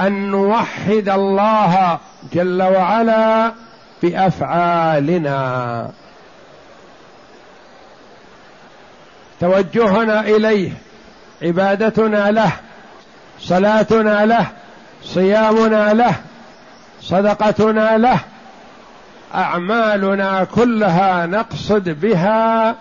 أن 0.00 0.30
نوحد 0.30 1.08
الله 1.08 1.98
جل 2.32 2.62
وعلا 2.62 3.52
بأفعالنا. 4.02 5.90
توجهنا 9.40 10.20
إليه 10.20 10.72
عبادتنا 11.42 12.30
له 12.30 12.52
صلاتنا 13.40 14.26
له 14.26 14.46
صيامنا 15.04 15.94
له 15.94 16.14
صدقتنا 17.02 17.98
له 17.98 18.20
أعمالنا 19.34 20.44
كلها 20.44 21.26
نقصد 21.26 21.88
بها 21.88 22.74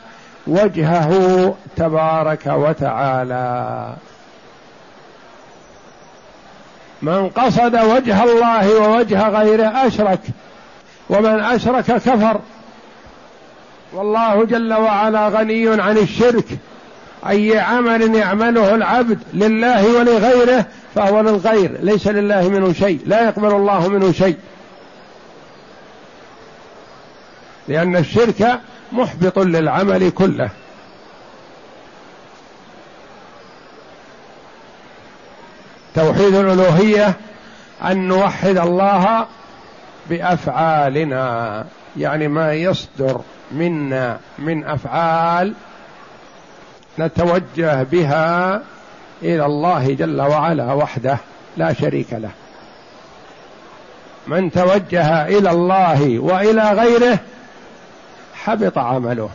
وجهه 0.48 1.56
تبارك 1.76 2.48
وتعالى. 2.48 3.94
من 7.02 7.30
قصد 7.30 7.76
وجه 7.76 8.24
الله 8.24 8.80
ووجه 8.80 9.30
غيره 9.30 9.88
أشرك 9.88 10.20
ومن 11.10 11.40
أشرك 11.40 11.86
كفر. 11.86 12.40
والله 13.94 14.46
جل 14.46 14.74
وعلا 14.74 15.28
غني 15.28 15.82
عن 15.82 15.98
الشرك. 15.98 16.46
أي 17.30 17.60
عمل 17.60 18.16
يعمله 18.16 18.76
العبد 18.76 19.20
لله 19.34 20.00
ولغيره 20.00 20.66
فهو 20.96 21.22
للغير 21.22 21.78
ليس 21.82 22.08
لله 22.08 22.50
منه 22.50 22.74
شيء 22.74 23.00
لا 23.06 23.24
يقبل 23.24 23.52
الله 23.52 23.88
منه 23.88 24.12
شيء. 24.12 24.38
لأن 27.68 27.96
الشرك 27.96 28.60
محبط 28.92 29.40
للعمل 29.40 30.10
كله. 30.10 30.50
توحيد 35.96 36.36
الألوهية 36.36 37.14
أن 37.84 38.08
نوحد 38.08 38.58
الله 38.58 39.26
بأفعالنا 40.10 41.66
يعني 41.98 42.28
ما 42.28 42.54
يصدر 42.54 43.22
منا 43.52 44.20
من 44.40 44.64
أفعال 44.64 45.54
نتوجه 47.00 47.84
بها 47.84 48.62
إلى 49.22 49.46
الله 49.46 49.94
جل 49.94 50.22
وعلا 50.22 50.74
وحده 50.74 51.18
لا 51.58 51.74
شريك 51.74 52.14
له. 52.14 52.32
من 54.28 54.52
توجه 54.52 55.28
إلى 55.28 55.52
الله 55.52 56.20
وإلى 56.20 56.72
غيره 56.72 57.20
حبط 58.48 58.78
عمله 58.78 59.30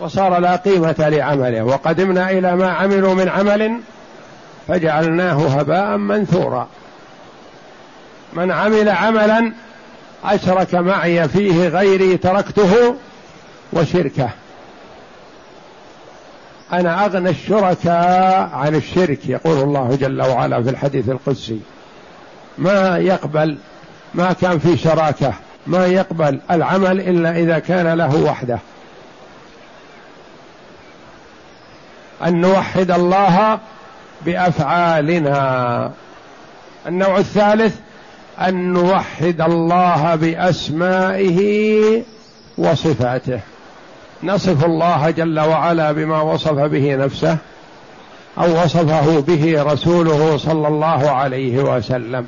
وصار 0.00 0.38
لا 0.38 0.56
قيمة 0.56 0.94
لعمله 0.98 1.64
وقدمنا 1.64 2.30
إلى 2.30 2.56
ما 2.56 2.70
عملوا 2.70 3.14
من 3.14 3.28
عمل 3.28 3.80
فجعلناه 4.68 5.46
هباء 5.46 5.96
منثورا. 5.96 6.68
من 8.32 8.52
عمل 8.52 8.88
عملا 8.88 9.52
أشرك 10.24 10.74
معي 10.74 11.28
فيه 11.28 11.68
غيري 11.68 12.16
تركته 12.16 12.96
وشركه. 13.72 14.30
أنا 16.72 17.04
أغنى 17.04 17.30
الشركاء 17.30 18.50
عن 18.52 18.74
الشرك 18.74 19.28
يقول 19.28 19.58
الله 19.58 19.98
جل 20.00 20.22
وعلا 20.22 20.62
في 20.62 20.70
الحديث 20.70 21.08
القدسي. 21.08 21.60
ما 22.58 22.98
يقبل 22.98 23.58
ما 24.14 24.32
كان 24.32 24.58
في 24.58 24.76
شراكة. 24.76 25.34
ما 25.66 25.86
يقبل 25.86 26.40
العمل 26.50 27.00
إلا 27.00 27.36
إذا 27.36 27.58
كان 27.58 27.98
له 27.98 28.16
وحده. 28.16 28.58
أن 32.26 32.40
نوحد 32.40 32.90
الله 32.90 33.58
بأفعالنا. 34.26 35.90
النوع 36.86 37.18
الثالث 37.18 37.76
أن 38.40 38.72
نوحد 38.72 39.40
الله 39.40 40.14
بأسمائه 40.14 42.02
وصفاته. 42.58 43.40
نصف 44.22 44.64
الله 44.64 45.10
جل 45.10 45.40
وعلا 45.40 45.92
بما 45.92 46.22
وصف 46.22 46.52
به 46.52 46.94
نفسه 46.94 47.36
أو 48.38 48.62
وصفه 48.62 49.20
به 49.20 49.62
رسوله 49.62 50.36
صلى 50.36 50.68
الله 50.68 51.10
عليه 51.10 51.62
وسلم. 51.62 52.26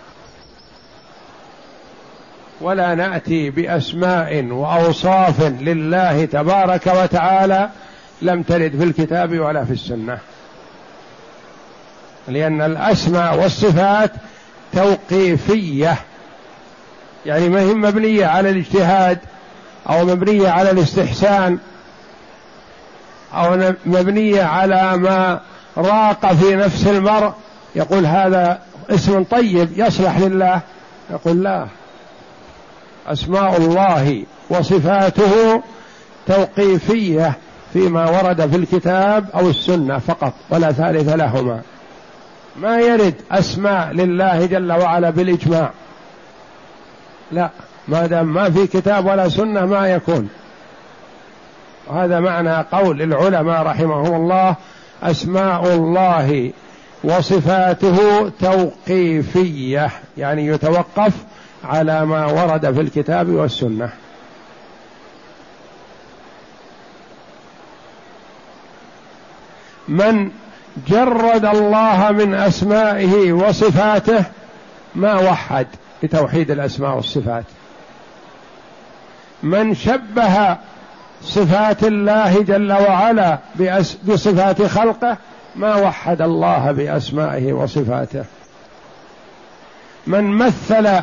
ولا 2.61 2.95
نأتي 2.95 3.51
بأسماء 3.51 4.45
وأوصاف 4.45 5.43
لله 5.43 6.25
تبارك 6.25 6.87
وتعالى 6.87 7.71
لم 8.23 8.43
ترد 8.43 8.77
في 8.79 8.85
الكتاب 8.85 9.39
ولا 9.39 9.65
في 9.65 9.73
السنة. 9.73 10.19
لأن 12.29 12.63
الأسماء 12.63 13.39
والصفات 13.39 14.13
توقيفية. 14.73 15.97
يعني 17.27 17.49
ما 17.49 17.61
هي 17.61 17.75
مبنية 17.75 18.27
على 18.27 18.51
الاجتهاد 18.51 19.19
أو 19.91 20.05
مبنية 20.05 20.49
على 20.49 20.71
الاستحسان 20.71 21.59
أو 23.35 23.73
مبنية 23.87 24.43
على 24.43 24.97
ما 24.97 25.41
راق 25.77 26.33
في 26.35 26.57
نفس 26.57 26.87
المرء. 26.87 27.33
يقول 27.75 28.07
هذا 28.07 28.61
اسم 28.91 29.25
طيب 29.25 29.69
يصلح 29.77 30.19
لله. 30.19 30.61
يقول 31.11 31.43
لا. 31.43 31.67
أسماء 33.07 33.57
الله 33.57 34.23
وصفاته 34.51 35.63
توقيفية 36.27 37.33
فيما 37.73 38.11
ورد 38.11 38.51
في 38.51 38.57
الكتاب 38.57 39.27
أو 39.35 39.51
السنة 39.51 39.99
فقط 39.99 40.33
ولا 40.51 40.73
ثالث 40.73 41.09
لهما. 41.09 41.61
ما 42.57 42.81
يرد 42.81 43.15
أسماء 43.31 43.93
لله 43.93 44.47
جل 44.47 44.73
وعلا 44.73 45.11
بالإجماع. 45.11 45.71
لا 47.33 47.51
ما 47.89 48.07
دام 48.07 48.35
ما 48.35 48.51
في 48.51 48.67
كتاب 48.67 49.07
ولا 49.07 49.29
سنة 49.29 49.67
ما 49.67 49.89
يكون. 49.89 50.29
وهذا 51.87 52.21
معنى 52.21 52.67
قول 52.73 53.03
العلماء 53.03 53.63
رحمهم 53.63 54.15
الله 54.15 54.57
أسماء 55.03 55.75
الله 55.75 56.53
وصفاته 57.05 58.29
توقيفية 58.29 59.91
يعني 60.19 60.47
يتوقف 60.47 61.13
على 61.65 62.07
ما 62.07 62.27
ورد 62.27 62.75
في 62.75 62.81
الكتاب 62.81 63.29
والسنة. 63.29 63.91
من 69.89 70.31
جرد 70.89 71.45
الله 71.45 72.11
من 72.11 72.35
أسمائه 72.35 73.33
وصفاته 73.33 74.25
ما 74.95 75.15
وحد 75.15 75.67
بتوحيد 76.03 76.51
الأسماء 76.51 76.97
والصفات. 76.97 77.45
من 79.43 79.75
شبه 79.75 80.57
صفات 81.23 81.83
الله 81.85 82.43
جل 82.43 82.73
وعلا 82.73 83.39
بصفات 84.05 84.63
خلقه 84.63 85.17
ما 85.57 85.75
وحد 85.75 86.23
الله 86.23 86.73
بأسمائه 86.73 87.53
وصفاته. 87.53 88.25
من 90.07 90.25
مثل 90.25 91.03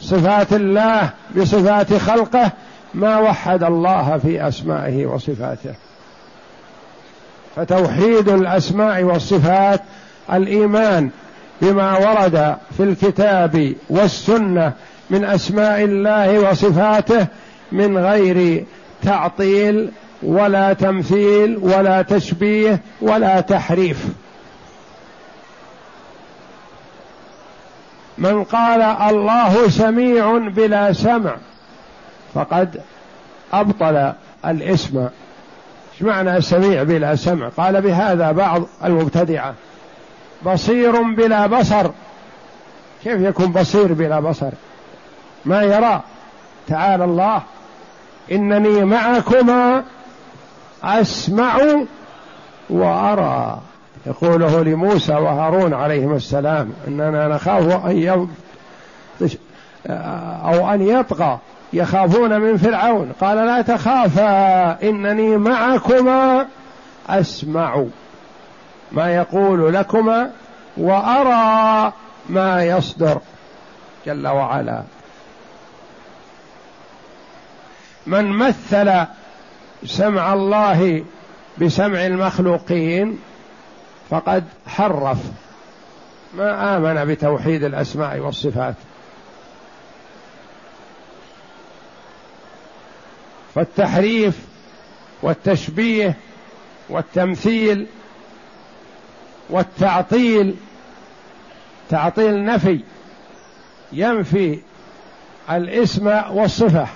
صفات 0.00 0.52
الله 0.52 1.10
بصفات 1.36 1.94
خلقه 1.94 2.52
ما 2.94 3.18
وحد 3.18 3.62
الله 3.62 4.18
في 4.18 4.48
أسمائه 4.48 5.06
وصفاته. 5.06 5.74
فتوحيد 7.56 8.28
الأسماء 8.28 9.02
والصفات 9.02 9.80
الإيمان 10.32 11.10
بما 11.62 11.98
ورد 11.98 12.56
في 12.76 12.82
الكتاب 12.82 13.74
والسنة 13.90 14.72
من 15.10 15.24
أسماء 15.24 15.84
الله 15.84 16.38
وصفاته 16.38 17.26
من 17.72 17.98
غير 17.98 18.64
تعطيل 19.02 19.90
ولا 20.22 20.72
تمثيل 20.72 21.58
ولا 21.62 22.02
تشبيه 22.02 22.80
ولا 23.02 23.40
تحريف. 23.40 24.06
من 28.20 28.44
قال 28.44 28.82
الله 28.82 29.68
سميع 29.68 30.38
بلا 30.38 30.92
سمع 30.92 31.36
فقد 32.34 32.82
أبطل 33.52 34.12
الاسم. 34.46 35.08
إيش 35.92 36.02
معنى 36.02 36.40
سميع 36.40 36.82
بلا 36.82 37.16
سمع؟ 37.16 37.48
قال 37.48 37.80
بهذا 37.80 38.32
بعض 38.32 38.62
المبتدعة. 38.84 39.54
بصير 40.46 41.02
بلا 41.02 41.46
بصر. 41.46 41.90
كيف 43.04 43.20
يكون 43.20 43.52
بصير 43.52 43.92
بلا 43.92 44.20
بصر؟ 44.20 44.50
ما 45.44 45.62
يرى. 45.62 46.02
تعالى 46.68 47.04
الله. 47.04 47.42
إنني 48.32 48.84
معكما 48.84 49.84
أسمع 50.84 51.58
وأرى. 52.70 53.60
يقوله 54.06 54.62
لموسى 54.62 55.12
وهارون 55.12 55.74
عليهما 55.74 56.16
السلام 56.16 56.72
إننا 56.88 57.28
نخاف 57.28 57.86
أن 57.86 58.28
أو 60.44 60.74
أن 60.74 60.82
يطغى 60.82 61.38
يخافون 61.72 62.40
من 62.40 62.56
فرعون. 62.56 63.12
قال 63.20 63.36
لا 63.36 63.62
تخافا 63.62 64.82
إنني 64.82 65.36
معكما 65.36 66.46
أسمع 67.08 67.84
ما 68.92 69.14
يقول 69.14 69.74
لكما 69.74 70.30
وأرى 70.76 71.92
ما 72.28 72.64
يصدر. 72.64 73.20
جل 74.06 74.28
وعلا. 74.28 74.82
من 78.06 78.30
مثل 78.30 79.06
سمع 79.84 80.32
الله 80.32 81.04
بسمع 81.58 82.06
المخلوقين 82.06 83.18
فقد 84.10 84.44
حرف 84.66 85.18
ما 86.34 86.76
آمن 86.76 87.04
بتوحيد 87.04 87.64
الأسماء 87.64 88.18
والصفات. 88.18 88.74
فالتحريف 93.54 94.38
والتشبيه 95.22 96.16
والتمثيل 96.88 97.86
والتعطيل 99.50 100.56
تعطيل 101.90 102.44
نفي 102.44 102.80
ينفي 103.92 104.58
الاسم 105.50 106.06
والصفة 106.30 106.86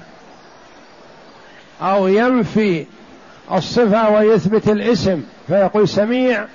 أو 1.83 2.07
ينفي 2.07 2.87
الصفة 3.53 4.11
ويثبت 4.11 4.68
الاسم 4.68 5.22
فيقول 5.48 5.88
سميع 5.88 6.46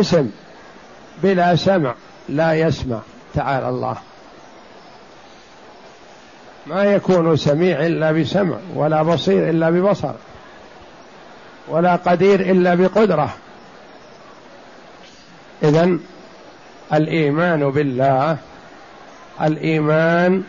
اسم 0.00 0.30
بلا 1.22 1.56
سمع 1.56 1.94
لا 2.28 2.54
يسمع 2.54 2.98
تعالى 3.34 3.68
الله. 3.68 3.96
ما 6.66 6.84
يكون 6.84 7.36
سميع 7.36 7.86
إلا 7.86 8.12
بسمع 8.12 8.56
ولا 8.74 9.02
بصير 9.02 9.50
إلا 9.50 9.70
ببصر 9.70 10.12
ولا 11.68 11.96
قدير 11.96 12.40
إلا 12.40 12.74
بقدرة. 12.74 13.34
اذا 15.62 15.98
الإيمان 16.92 17.70
بالله 17.70 18.36
الإيمان 19.42 20.42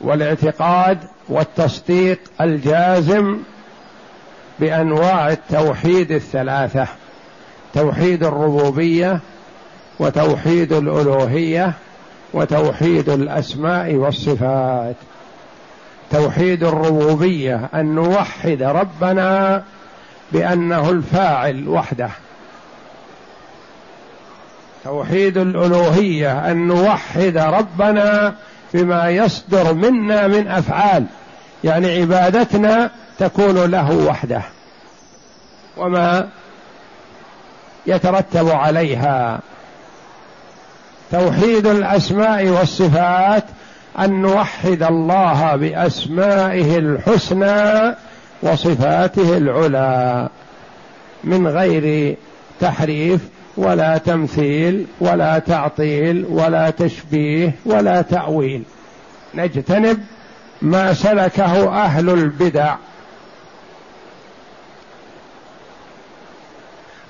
والاعتقاد 0.00 0.98
والتصديق 1.28 2.18
الجازم 2.40 3.38
بأنواع 4.58 5.28
التوحيد 5.28 6.12
الثلاثة. 6.12 6.88
توحيد 7.74 8.24
الربوبية 8.24 9.20
وتوحيد 9.98 10.72
الألوهية 10.72 11.72
وتوحيد 12.34 13.08
الأسماء 13.08 13.94
والصفات. 13.94 14.96
توحيد 16.10 16.64
الربوبية 16.64 17.68
أن 17.74 17.94
نوحد 17.94 18.62
ربنا 18.62 19.62
بأنه 20.32 20.90
الفاعل 20.90 21.68
وحده. 21.68 22.10
توحيد 24.84 25.38
الألوهية 25.38 26.50
أن 26.50 26.66
نوحد 26.66 27.36
ربنا 27.38 28.34
بما 28.74 29.10
يصدر 29.10 29.74
منا 29.74 30.26
من 30.26 30.48
أفعال 30.48 31.04
يعني 31.64 32.00
عبادتنا 32.00 32.90
تكون 33.18 33.70
له 33.70 33.92
وحده. 33.92 34.42
وما 35.76 36.28
يترتب 37.88 38.48
عليها. 38.48 39.40
توحيد 41.12 41.66
الأسماء 41.66 42.48
والصفات 42.48 43.44
أن 43.98 44.22
نوحد 44.22 44.82
الله 44.82 45.56
بأسمائه 45.56 46.78
الحسنى 46.78 47.94
وصفاته 48.42 49.36
العلى 49.36 50.28
من 51.24 51.48
غير 51.48 52.16
تحريف 52.60 53.20
ولا 53.56 53.98
تمثيل 53.98 54.86
ولا 55.00 55.38
تعطيل 55.38 56.26
ولا 56.30 56.70
تشبيه 56.70 57.54
ولا 57.66 58.02
تأويل. 58.02 58.62
نجتنب 59.34 59.98
ما 60.62 60.94
سلكه 60.94 61.82
أهل 61.84 62.10
البدع. 62.10 62.74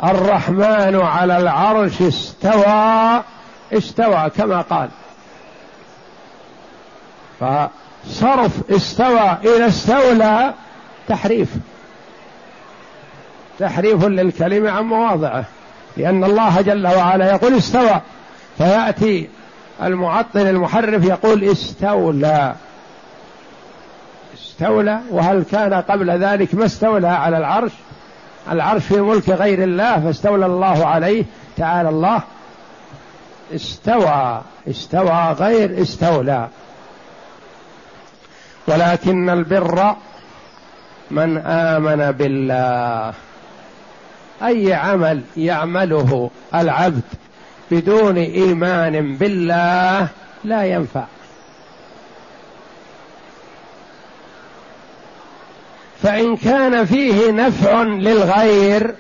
الرحمن 0.04 1.00
على 1.00 1.38
العرش 1.38 2.02
استوى 2.02 3.22
استوى 3.72 4.30
كما 4.36 4.60
قال. 4.60 4.88
فصرف 7.40 8.70
استوى 8.70 9.36
إلى 9.44 9.66
استولى 9.68 10.54
تحريف. 11.08 11.48
تحريف 13.58 14.04
للكلمة 14.04 14.70
عن 14.70 14.84
مواضعه 14.84 15.44
لأن 15.96 16.24
الله 16.24 16.60
جل 16.60 16.86
وعلا 16.86 17.30
يقول 17.30 17.54
استوى. 17.54 18.00
فيأتي 18.58 19.28
المعطل 19.82 20.40
المحرف 20.40 21.04
يقول 21.04 21.44
استولى. 21.44 22.54
استولى 24.34 25.00
وهل 25.10 25.44
كان 25.52 25.74
قبل 25.74 26.10
ذلك 26.10 26.54
ما 26.54 26.64
استولى 26.64 27.08
على 27.08 27.38
العرش؟ 27.38 27.72
العرش 28.50 28.82
في 28.82 29.00
ملك 29.00 29.28
غير 29.28 29.64
الله 29.64 30.00
فاستولى 30.00 30.46
الله 30.46 30.86
عليه. 30.86 31.24
تعالى 31.56 31.88
الله. 31.88 32.22
استوى. 33.54 34.42
استوى 34.70 35.32
غير 35.32 35.82
استولى. 35.82 36.48
ولكن 38.66 39.30
البر 39.30 39.94
من 41.10 41.38
آمن 41.38 42.10
بالله. 42.10 43.14
أي 44.42 44.74
عمل 44.74 45.22
يعمله 45.36 46.30
العبد 46.54 47.02
بدون 47.70 48.16
إيمان 48.16 49.16
بالله 49.16 50.08
لا 50.44 50.64
ينفع. 50.64 51.04
فإن 56.08 56.36
كان 56.36 56.84
فيه 56.84 57.30
نفع 57.30 57.82
للغير 57.82 58.94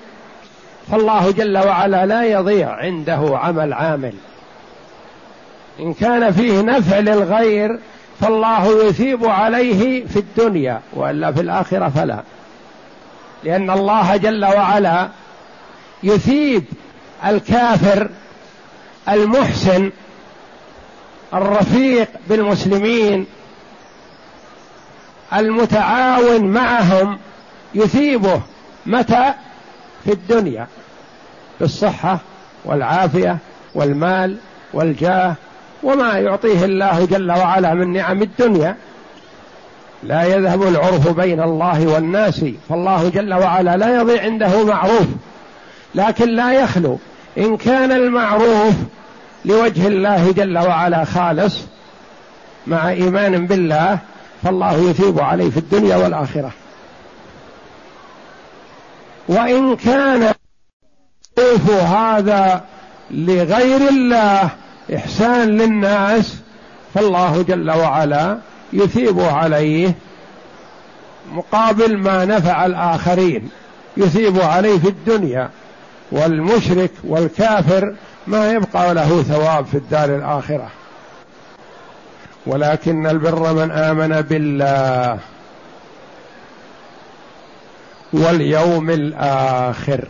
فالله 0.90 1.30
جل 1.30 1.58
وعلا 1.58 2.06
لا 2.06 2.22
يضيع 2.22 2.70
عنده 2.70 3.38
عمل 3.38 3.72
عامل. 3.72 4.12
إن 5.80 5.94
كان 5.94 6.32
فيه 6.32 6.60
نفع 6.60 6.98
للغير 6.98 7.78
فالله 8.20 8.84
يثيب 8.84 9.26
عليه 9.26 10.06
في 10.06 10.18
الدنيا 10.18 10.80
وإلا 10.92 11.32
في 11.32 11.40
الآخرة 11.40 11.88
فلا. 11.88 12.22
لأن 13.44 13.70
الله 13.70 14.16
جل 14.16 14.44
وعلا 14.44 15.08
يثيب 16.02 16.64
الكافر 17.26 18.10
المحسن 19.08 19.90
الرفيق 21.34 22.08
بالمسلمين 22.28 23.26
المتعاون 25.36 26.44
معهم 26.44 27.18
يثيبه 27.74 28.40
متى؟ 28.86 29.34
في 30.04 30.12
الدنيا 30.12 30.66
بالصحة 31.60 32.18
والعافية 32.64 33.38
والمال 33.74 34.36
والجاه 34.72 35.34
وما 35.82 36.18
يعطيه 36.18 36.64
الله 36.64 37.04
جل 37.04 37.32
وعلا 37.32 37.74
من 37.74 37.92
نعم 37.92 38.22
الدنيا. 38.22 38.76
لا 40.02 40.24
يذهب 40.24 40.62
العرف 40.62 41.08
بين 41.08 41.42
الله 41.42 41.86
والناس 41.86 42.44
فالله 42.68 43.08
جل 43.08 43.34
وعلا 43.34 43.76
لا 43.76 44.00
يضيع 44.00 44.22
عنده 44.22 44.64
معروف 44.64 45.06
لكن 45.94 46.28
لا 46.28 46.52
يخلو. 46.52 46.98
إن 47.38 47.56
كان 47.56 47.92
المعروف 47.92 48.74
لوجه 49.44 49.86
الله 49.86 50.32
جل 50.32 50.58
وعلا 50.58 51.04
خالص 51.04 51.64
مع 52.66 52.88
إيمان 52.88 53.46
بالله 53.46 53.98
فالله 54.42 54.74
يثيب 54.90 55.20
عليه 55.20 55.50
في 55.50 55.56
الدنيا 55.56 55.96
والآخرة. 55.96 56.50
وإن 59.28 59.76
كان 59.76 60.34
هذا 61.68 62.64
لغير 63.10 63.88
الله 63.88 64.50
إحسان 64.96 65.48
للناس 65.48 66.36
فالله 66.94 67.42
جل 67.42 67.70
وعلا 67.70 68.38
يثيب 68.72 69.20
عليه 69.20 69.94
مقابل 71.32 71.96
ما 71.96 72.24
نفع 72.24 72.66
الآخرين. 72.66 73.48
يثيب 73.96 74.40
عليه 74.40 74.78
في 74.78 74.88
الدنيا 74.88 75.50
والمشرك 76.12 76.90
والكافر 77.04 77.94
ما 78.26 78.50
يبقى 78.50 78.94
له 78.94 79.22
ثواب 79.22 79.66
في 79.66 79.76
الدار 79.76 80.16
الآخرة. 80.16 80.70
ولكن 82.48 83.06
البر 83.06 83.52
من 83.52 83.70
آمن 83.70 84.20
بالله 84.20 85.18
واليوم 88.12 88.90
الآخر. 88.90 90.04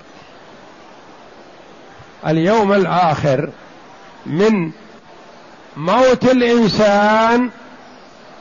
اليوم 2.27 2.73
الآخر 2.73 3.51
من 4.27 4.71
موت 5.77 6.25
الإنسان 6.25 7.51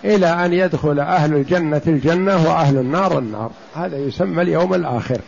إلى 0.05 0.45
أن 0.45 0.53
يدخل 0.53 0.99
أهل 0.99 1.33
الجنة 1.33 1.81
الجنة 1.87 2.47
وأهل 2.47 2.77
النار 2.77 3.19
النار. 3.19 3.51
هذا 3.75 3.97
يسمى 3.97 4.41
اليوم 4.41 4.73
الآخر. 4.73 5.21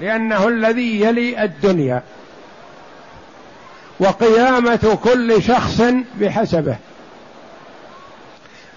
لأنه 0.00 0.48
الذي 0.48 1.00
يلي 1.00 1.44
الدنيا. 1.44 2.02
وقيامة 4.00 4.98
كل 5.04 5.42
شخص 5.42 5.82
بحسبه. 6.20 6.76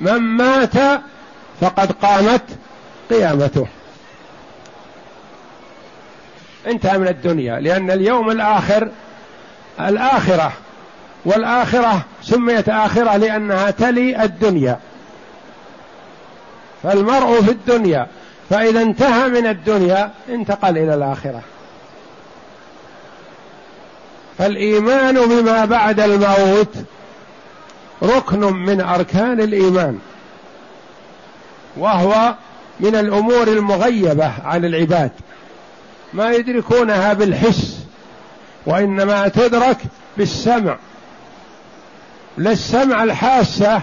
من 0.01 0.17
مات 0.17 1.01
فقد 1.61 1.91
قامت 1.91 2.43
قيامته. 3.09 3.67
انتهى 6.67 6.97
من 6.97 7.07
الدنيا 7.07 7.59
لأن 7.59 7.91
اليوم 7.91 8.31
الآخر 8.31 8.89
الآخرة 9.79 10.53
والآخرة 11.25 12.01
سميت 12.21 12.69
آخرة 12.69 13.17
لأنها 13.17 13.71
تلي 13.71 14.23
الدنيا. 14.23 14.79
فالمرء 16.83 17.41
في 17.41 17.51
الدنيا 17.51 18.07
فإذا 18.49 18.81
انتهى 18.81 19.29
من 19.29 19.47
الدنيا 19.47 20.11
انتقل 20.29 20.77
إلى 20.77 20.93
الآخرة. 20.93 21.41
فالإيمان 24.41 25.15
بما 25.15 25.65
بعد 25.65 25.99
الموت 25.99 26.75
ركن 28.03 28.39
من 28.39 28.81
أركان 28.81 29.41
الإيمان 29.41 29.99
وهو 31.77 32.35
من 32.79 32.95
الأمور 32.95 33.47
المغيبة 33.47 34.31
عن 34.43 34.65
العباد. 34.65 35.11
ما 36.13 36.31
يدركونها 36.31 37.13
بالحس 37.13 37.77
وإنما 38.65 39.27
تدرك 39.27 39.77
بالسمع. 40.17 40.77
لا 42.37 42.51
السمع 42.51 43.03
الحاسة 43.03 43.81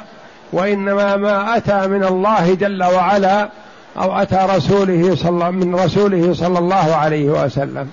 وإنما 0.53 1.17
ما 1.17 1.57
أتى 1.57 1.87
من 1.87 2.05
الله 2.05 2.55
جل 2.55 2.85
وعلا 2.85 3.51
أو 3.97 4.23
أتى 4.23 4.47
رسوله 4.57 5.17
صلى 5.17 5.53
من 5.53 5.75
رسوله 5.75 6.35
صلى 6.35 6.59
الله 6.59 6.95
عليه 6.95 7.25
وسلم. 7.25 7.91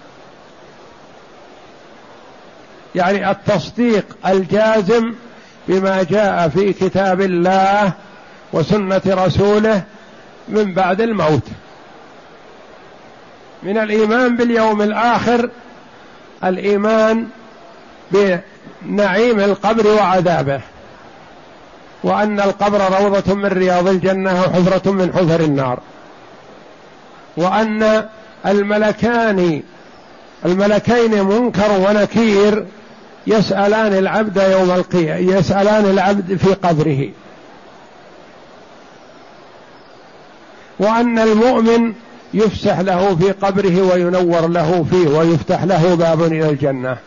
يعني 2.96 3.32
التصديق 3.32 4.06
الجازم 4.28 5.14
بما 5.68 6.04
جاء 6.04 6.50
في 6.50 6.74
كتاب 6.74 7.22
الله 7.22 7.94
وسنة 8.54 9.02
رسوله 9.08 9.84
من 10.48 10.74
بعد 10.74 11.02
الموت. 11.02 11.48
من 13.64 13.78
الإيمان 13.78 14.36
باليوم 14.36 14.82
الآخر 14.82 15.50
الإيمان 16.44 17.28
بنعيم 18.12 19.40
القبر 19.40 19.88
وعذابه 19.88 20.62
وأن 22.04 22.40
القبر 22.40 23.02
روضة 23.02 23.34
من 23.34 23.46
رياض 23.46 23.88
الجنة 23.88 24.42
وحفرة 24.42 24.92
من 24.92 25.14
حفر 25.14 25.40
النار 25.40 25.80
وأن 27.38 28.06
الملكان 28.46 29.62
الملكين 30.46 31.24
منكر 31.24 31.72
ونكير 31.72 32.66
يسألان 33.28 33.94
العبد 33.94 34.38
يوم 34.38 34.72
القيامة 34.72 35.38
يسألان 35.38 35.86
العبد 35.86 36.36
في 36.36 36.54
قبره. 36.54 37.10
وأن 40.80 41.20
المؤمن 41.20 41.94
يفسح 42.34 42.80
له 42.80 43.16
في 43.16 43.32
قبره 43.32 43.82
وينور 43.82 44.48
له 44.48 44.86
فيه 44.92 45.08
ويفتح 45.08 45.64
له 45.64 45.96
باب 45.96 46.24
إلى 46.24 46.50
الجنة. 46.50 46.98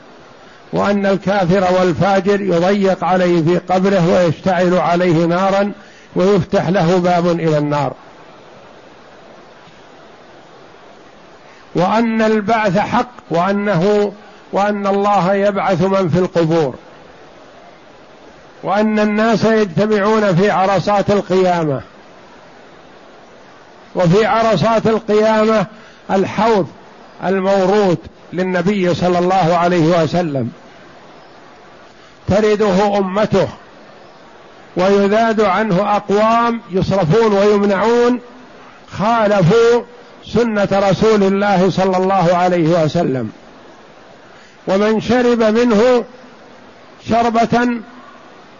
وأن 0.72 1.07
الكافر 1.07 1.74
والفاجر 1.81 2.40
يضيق 2.40 3.04
عليه 3.04 3.42
في 3.42 3.59
قبره 3.59 4.14
ويشتعل 4.14 4.74
عليه 4.74 5.24
نارا 5.26 5.72
ويفتح 6.16 6.68
له 6.68 6.98
باب 6.98 7.26
إلى 7.26 7.59
النار. 7.59 7.92
وأن 11.74 12.22
البعث 12.22 12.78
حق 12.78 13.11
وأنه 13.31 14.12
وأن 14.53 14.87
الله 14.87 15.35
يبعث 15.35 15.83
من 15.83 16.09
في 16.09 16.19
القبور 16.19 16.75
وأن 18.63 18.99
الناس 18.99 19.45
يجتمعون 19.45 20.37
في 20.37 20.51
عرصات 20.51 21.11
القيامة 21.11 21.81
وفي 23.95 24.27
عرصات 24.27 24.87
القيامة 24.87 25.67
الحوض 26.11 26.67
المورود 27.25 27.99
للنبي 28.33 28.95
صلى 28.95 29.19
الله 29.19 29.57
عليه 29.57 30.03
وسلم 30.03 30.51
ترده 32.29 32.99
أمته 32.99 33.49
ويذاد 34.77 35.41
عنه 35.41 35.97
أقوام 35.97 36.61
يصرفون 36.71 37.33
ويمنعون 37.33 38.21
خالفوا 38.91 39.83
سنة 40.27 40.69
رسول 40.73 41.23
الله 41.23 41.71
صلى 41.71 41.97
الله 41.97 42.37
عليه 42.37 42.85
وسلم 42.85 43.31
ومن 44.68 45.00
شرب 45.00 45.42
منه 45.42 46.04
شربة 47.08 47.69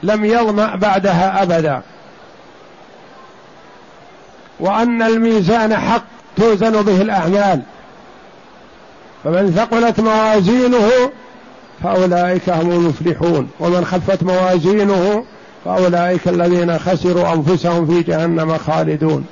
لم 0.03 0.25
يظمأ 0.25 0.77
بعدها 0.77 1.43
أبدا. 1.43 1.83
وأن 4.61 5.03
الميزان 5.03 5.77
حق 5.77 6.05
توزن 6.37 6.83
به 6.83 7.03
الأعمال. 7.03 7.63
فمن 9.25 9.53
ثقلت 9.57 10.01
موازينه 10.01 10.91
فأولئك 11.83 12.51
هم 12.51 12.71
المفلحون. 12.71 13.51
ومن 13.61 13.85
خفت 13.85 14.23
موازينه 14.23 15.25
فأولئك 15.65 16.29
الذين 16.29 16.79
خسروا 16.79 17.33
أنفسهم 17.33 17.87
في 17.87 18.03
جهنم 18.03 18.59
خالدون. 18.59 19.27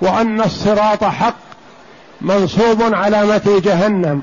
وأن 0.00 0.40
الصراط 0.40 1.04
حق 1.04 1.51
منصوب 2.22 2.94
على 2.94 3.26
متي 3.26 3.60
جهنم 3.60 4.22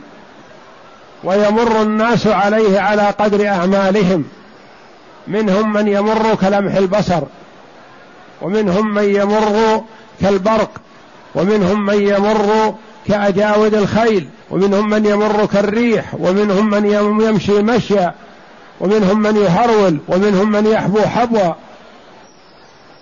ويمر 1.23 1.81
الناس 1.81 2.27
عليه 2.27 2.79
على 2.79 3.09
قدر 3.19 3.47
أعمالهم. 3.47 4.25
منهم 5.27 5.73
من 5.73 5.87
يمر 5.87 6.35
كلمح 6.35 6.75
البصر 6.75 7.21
ومنهم 8.41 8.93
من 8.93 9.03
يمر 9.03 9.83
كالبرق 10.21 10.71
ومنهم 11.35 11.85
من 11.85 12.07
يمر 12.07 12.75
كأجاود 13.07 13.73
الخيل 13.73 14.29
ومنهم 14.51 14.89
من 14.89 15.05
يمر 15.05 15.45
كالريح 15.45 16.15
ومنهم 16.19 16.69
من 16.69 16.85
يمشي 17.21 17.61
مشيا 17.61 18.13
ومنهم 18.79 19.19
من 19.21 19.35
يهرول 19.35 19.97
ومنهم 20.07 20.51
من 20.51 20.65
يحبو 20.65 21.01
حبوا 21.01 21.53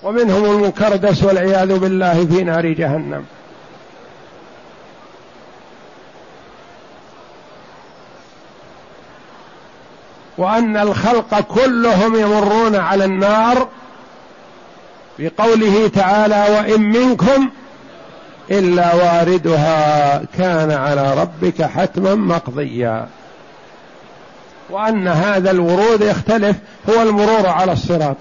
ومنهم 0.03 0.45
المكردس 0.45 1.23
والعياذ 1.23 1.79
بالله 1.79 2.25
في 2.25 2.43
نار 2.43 2.67
جهنم. 2.67 3.23
وأن 10.37 10.77
الخلق 10.77 11.39
كلهم 11.39 12.15
يمرون 12.15 12.75
على 12.75 13.05
النار 13.05 13.67
بقوله 15.19 15.87
تعالى 15.87 16.45
وإن 16.49 16.81
منكم 16.81 17.49
إلا 18.51 18.95
واردها 18.95 20.21
كان 20.37 20.71
على 20.71 21.21
ربك 21.21 21.61
حتما 21.61 22.15
مقضيا. 22.15 23.07
وأن 24.69 25.07
هذا 25.07 25.51
الورود 25.51 26.01
يختلف 26.01 26.55
هو 26.89 27.01
المرور 27.01 27.47
على 27.47 27.71
الصراط. 27.71 28.17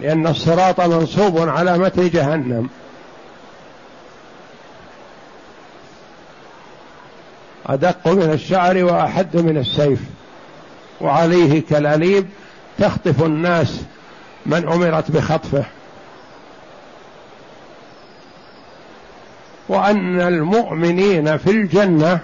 لأن 0.00 0.26
الصراط 0.26 0.80
منصوب 0.80 1.48
على 1.48 1.78
متن 1.78 2.10
جهنم. 2.10 2.68
أدق 7.66 8.08
من 8.08 8.30
الشعر 8.32 8.84
وأحد 8.84 9.36
من 9.36 9.56
السيف. 9.56 10.00
وعليه 11.00 11.62
كلاليب 11.70 12.28
تخطف 12.78 13.22
الناس 13.22 13.80
من 14.46 14.68
أمرت 14.68 15.10
بخطفه. 15.10 15.64
وأن 19.68 20.20
المؤمنين 20.20 21.38
في 21.38 21.50
الجنة 21.50 22.18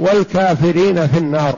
والكافرين 0.00 1.06
في 1.06 1.18
النار. 1.18 1.54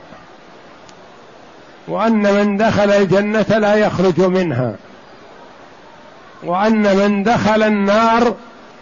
وأن 1.87 2.33
من 2.33 2.57
دخل 2.57 2.91
الجنة 2.91 3.57
لا 3.57 3.75
يخرج 3.75 4.21
منها. 4.21 4.75
وأن 6.43 6.97
من 6.97 7.23
دخل 7.23 7.63
النار 7.63 8.35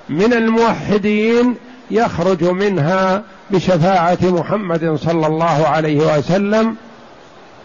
من 0.09 0.33
الموحدين 0.33 1.55
يخرج 1.91 2.43
منها 2.43 3.23
بشفاعة 3.49 4.17
محمد 4.21 4.95
صلى 4.95 5.27
الله 5.27 5.67
عليه 5.67 6.17
وسلم 6.17 6.75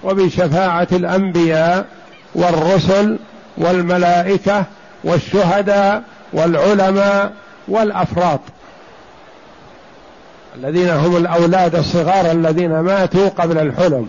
وبشفاعة 0.05 0.89
الأنبياء 0.93 1.87
والرسل 2.35 3.19
والملائكة 3.57 4.65
والشهداء 5.05 6.03
والعلماء 6.33 7.33
والأفراط. 7.69 8.41
الذين 10.57 10.89
هم 10.91 11.17
الأولاد 11.17 11.75
الصغار 11.75 12.31
الذين 12.31 12.81
ماتوا 12.81 13.29
قبل 13.29 13.59
الحلم 13.59 14.09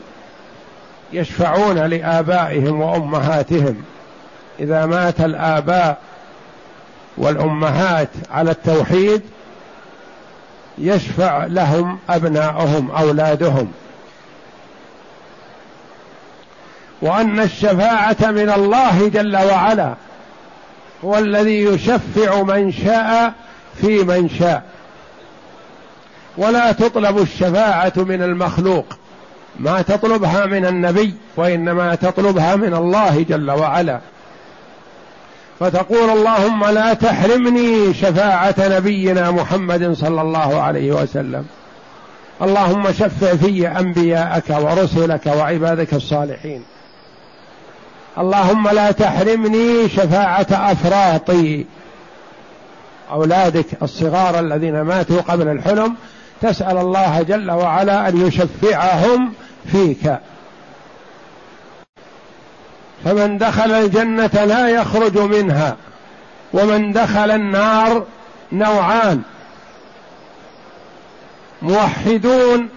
يشفعون 1.13 1.77
لآبائهم 1.77 2.81
وأمهاتهم. 2.81 3.83
إذا 4.59 4.85
مات 4.85 5.21
الآباء 5.21 5.97
والأمهات 7.17 8.09
على 8.31 8.51
التوحيد 8.51 9.21
يشفع 10.81 11.45
لهم 11.45 11.99
أبناؤهم 12.09 12.91
أولادهم. 12.91 13.71
وأن 17.01 17.39
الشفاعة 17.39 18.17
من 18.21 18.49
الله 18.49 19.07
جل 19.07 19.37
وعلا 19.37 19.95
هو 21.05 21.17
الذي 21.17 21.63
يشفع 21.63 22.41
من 22.41 22.71
شاء 22.71 23.33
في 23.81 24.03
من 24.03 24.29
شاء. 24.39 24.63
ولا 26.37 26.71
تطلب 26.71 27.17
الشفاعة 27.17 27.93
من 27.97 28.23
المخلوق. 28.23 28.85
ما 29.59 29.81
تطلبها 29.81 30.45
من 30.45 30.65
النبي 30.65 31.15
وإنما 31.37 31.95
تطلبها 31.95 32.55
من 32.55 32.73
الله 32.73 33.25
جل 33.29 33.51
وعلا. 33.51 33.99
فتقول 35.61 36.09
اللهم 36.09 36.65
لا 36.65 36.93
تحرمني 36.93 37.93
شفاعة 37.93 38.55
نبينا 38.59 39.31
محمد 39.31 39.93
صلى 39.93 40.21
الله 40.21 40.61
عليه 40.61 40.91
وسلم. 40.91 41.45
اللهم 42.41 42.91
شفع 42.91 43.35
في 43.35 43.67
أنبياءك 43.67 44.49
ورسلك 44.49 45.25
وعبادك 45.25 45.93
الصالحين. 45.93 46.63
اللهم 48.17 48.69
لا 48.69 48.91
تحرمني 48.91 49.89
شفاعة 49.89 50.47
أفراطي. 50.51 51.65
أولادك 53.11 53.65
الصغار 53.83 54.39
الذين 54.39 54.81
ماتوا 54.81 55.21
قبل 55.21 55.47
الحلم 55.47 55.95
تسأل 56.41 56.77
الله 56.77 57.21
جل 57.21 57.51
وعلا 57.51 58.09
أن 58.09 58.27
يشفعهم 58.27 59.33
فيك. 59.71 60.17
فمن 63.05 63.37
دخل 63.37 63.71
الجنة 63.71 64.45
لا 64.45 64.67
يخرج 64.67 65.17
منها 65.17 65.75
ومن 66.53 66.91
دخل 66.91 67.31
النار 67.31 68.03
نوعان. 68.51 69.21
موحدون 71.61 72.69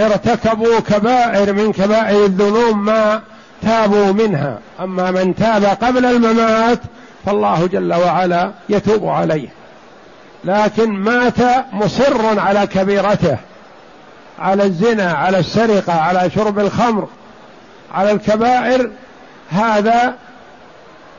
ارتكبوا 0.00 0.80
كبائر 0.80 1.52
من 1.52 1.72
كبائر 1.72 2.24
الذنوب 2.24 2.76
ما 2.76 3.22
تابوا 3.62 4.12
منها. 4.12 4.58
أما 4.80 5.10
من 5.10 5.34
تاب 5.34 5.64
قبل 5.64 6.06
الممات 6.06 6.78
فالله 7.26 7.66
جل 7.66 7.94
وعلا 7.94 8.50
يتوب 8.68 9.06
عليه. 9.06 9.48
لكن 10.44 10.90
مات 10.90 11.38
مصر 11.72 12.40
على 12.40 12.66
كبيرته 12.66 13.36
على 14.38 14.64
الزنا 14.64 15.12
على 15.12 15.38
السرقة 15.38 15.92
على 15.92 16.30
شرب 16.34 16.58
الخمر 16.58 17.08
على 17.94 18.10
الكبائر 18.10 18.90
هذا 19.50 20.14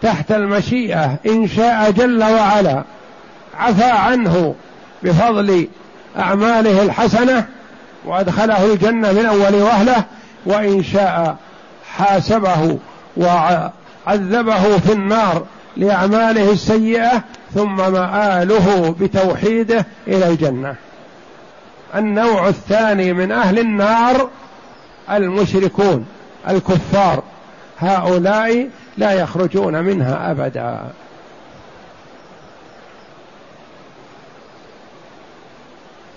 تحت 0.01 0.31
المشيئة 0.31 1.17
إن 1.25 1.47
شاء 1.47 1.91
جل 1.91 2.23
وعلا. 2.23 2.83
عفى 3.59 3.91
عنه 3.91 4.55
بفضل 5.03 5.67
أعماله 6.17 6.81
الحسنة 6.81 7.45
وأدخله 8.05 8.73
الجنة 8.73 9.11
من 9.11 9.25
أول 9.25 9.55
وهلة 9.55 10.03
وإن 10.45 10.83
شاء 10.83 11.35
حاسبه 11.97 12.77
وعذبه 13.17 14.77
في 14.77 14.93
النار 14.93 15.45
لأعماله 15.77 16.51
السيئة 16.51 17.23
ثم 17.53 17.75
مآله 17.75 18.95
بتوحيده 18.99 19.85
إلى 20.07 20.27
الجنة. 20.27 20.75
النوع 21.95 22.47
الثاني 22.47 23.13
من 23.13 23.31
أهل 23.31 23.59
النار 23.59 24.29
المشركون 25.11 26.05
الكفار. 26.49 27.23
هؤلاء 27.79 28.69
لا 28.97 29.11
يخرجون 29.11 29.83
منها 29.83 30.31
أبدا. 30.31 30.91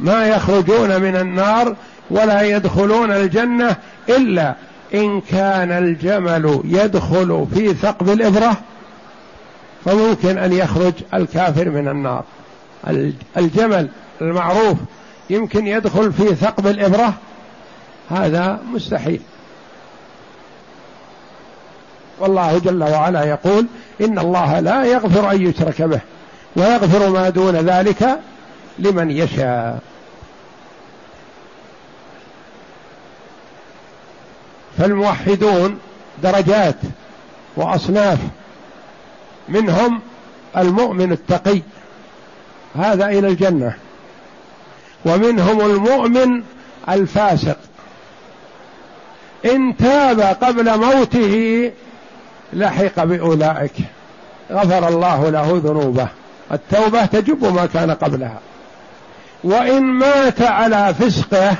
ما 0.00 0.26
يخرجون 0.26 1.02
من 1.02 1.16
النار 1.16 1.76
ولا 2.10 2.42
يدخلون 2.42 3.12
الجنة 3.12 3.76
إلا 4.08 4.54
إن 4.94 5.20
كان 5.20 5.72
الجمل 5.72 6.60
يدخل 6.64 7.46
في 7.54 7.74
ثقب 7.74 8.08
الإبرة 8.10 8.56
فممكن 9.84 10.38
أن 10.38 10.52
يخرج 10.52 10.92
الكافر 11.14 11.70
من 11.70 11.88
النار. 11.88 12.24
الجمل 13.36 13.88
المعروف 14.20 14.78
يمكن 15.30 15.66
يدخل 15.66 16.12
في 16.12 16.34
ثقب 16.34 16.66
الإبرة 16.66 17.14
هذا 18.10 18.60
مستحيل. 18.72 19.20
والله 22.22 22.58
جل 22.58 22.82
وعلا 22.82 23.24
يقول 23.24 23.66
إن 24.00 24.18
الله 24.18 24.60
لا 24.60 24.84
يغفر 24.84 25.30
أن 25.30 25.46
يشرك 25.46 25.82
به 25.82 26.00
ويغفر 26.56 27.10
ما 27.10 27.28
دون 27.28 27.56
ذلك 27.56 28.20
لمن 28.78 29.10
يشاء. 29.10 29.78
فالموحدون 34.78 35.78
درجات 36.22 36.76
وأصناف 37.56 38.18
منهم 39.48 40.00
المؤمن 40.56 41.12
التقي 41.12 41.62
هذا 42.76 43.06
إلى 43.06 43.28
الجنة. 43.28 43.74
ومنهم 45.04 45.60
المؤمن 45.60 46.42
الفاسق. 46.88 47.56
إن 49.44 49.76
تاب 49.76 50.20
قبل 50.20 50.78
موته 50.78 51.72
لحق 52.52 53.04
بأولئك. 53.04 53.74
غفر 54.52 54.88
الله 54.88 55.30
له 55.30 55.60
ذنوبه. 55.64 56.08
التوبة 56.52 57.04
تجب 57.04 57.44
ما 57.54 57.66
كان 57.66 57.90
قبلها. 57.90 58.38
وإن 59.44 59.82
مات 59.82 60.42
على 60.42 60.94
فسقه 60.94 61.54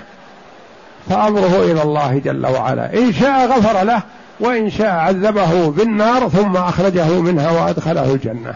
فأمره 1.10 1.62
إلى 1.72 1.82
الله 1.82 2.20
جل 2.24 2.46
وعلا. 2.46 2.94
إن 2.94 3.12
شاء 3.12 3.46
غفر 3.46 3.82
له 3.82 4.02
وإن 4.40 4.70
شاء 4.70 4.90
عذبه 4.90 5.70
بالنار 5.70 6.28
ثم 6.28 6.56
أخرجه 6.56 7.20
منها 7.20 7.50
وأدخله 7.50 8.14
الجنة. 8.14 8.54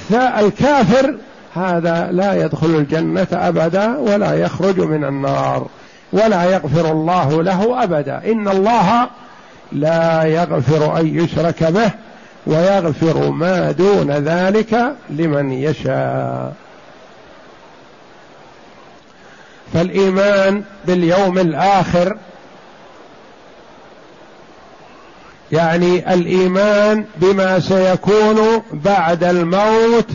والكافر 0.00 1.14
هذا 1.54 2.08
لا 2.12 2.44
يدخل 2.44 2.66
الجنة 2.66 3.26
أبدا 3.32 3.96
ولا 3.98 4.34
يخرج 4.34 4.80
من 4.80 5.04
النار 5.04 5.66
ولا 6.12 6.44
يغفر 6.44 6.90
الله 6.90 7.42
له 7.42 7.82
أبدا. 7.84 8.22
إن 8.32 8.48
الله 8.48 9.08
لا 9.72 10.24
يغفر 10.24 11.00
أن 11.00 11.18
يشرك 11.18 11.64
به 11.64 11.90
ويغفر 12.46 13.30
ما 13.30 13.70
دون 13.72 14.10
ذلك 14.10 14.94
لمن 15.10 15.52
يشاء. 15.52 16.54
فالإيمان 19.74 20.64
باليوم 20.86 21.38
الآخر 21.38 22.16
يعني 25.52 26.14
الإيمان 26.14 27.04
بما 27.16 27.60
سيكون 27.60 28.62
بعد 28.72 29.24
الموت 29.24 30.08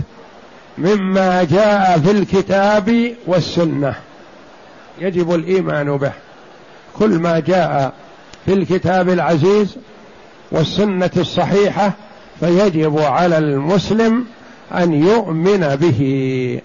مما 0.77 1.43
جاء 1.43 1.99
في 1.99 2.11
الكتاب 2.11 3.15
والسنة. 3.27 3.95
يجب 4.99 5.33
الإيمان 5.33 5.97
به. 5.97 6.11
كل 6.99 7.09
ما 7.09 7.39
جاء 7.39 7.93
في 8.47 8.53
الكتاب 8.53 9.09
العزيز 9.09 9.77
والسنة 10.51 11.11
الصحيحة 11.17 11.91
فيجب 12.39 12.99
على 12.99 13.37
المسلم 13.37 14.25
أن 14.71 14.93
يؤمن 14.93 15.75
به 15.75 16.61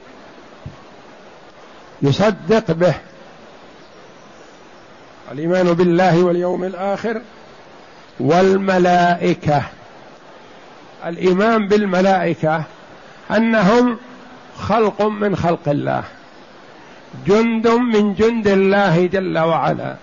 يصدق 2.02 2.72
به. 2.72 2.94
الإيمان 5.32 5.72
بالله 5.72 6.24
واليوم 6.24 6.64
الآخر 6.64 7.22
والملائكة. 8.20 9.62
الإيمان 11.06 11.68
بالملائكة 11.68 12.64
أنهم 13.30 13.98
خلق 14.58 15.02
من 15.02 15.36
خلق 15.36 15.68
الله 15.68 16.04
جند 17.26 17.68
من 17.68 18.14
جند 18.14 18.48
الله 18.48 19.06
جل 19.06 19.38
وعلا. 19.38 19.96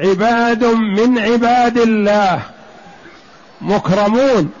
عباد 0.00 0.64
من 0.64 1.18
عباد 1.18 1.78
الله. 1.78 2.42
مكرمون. 3.60 4.52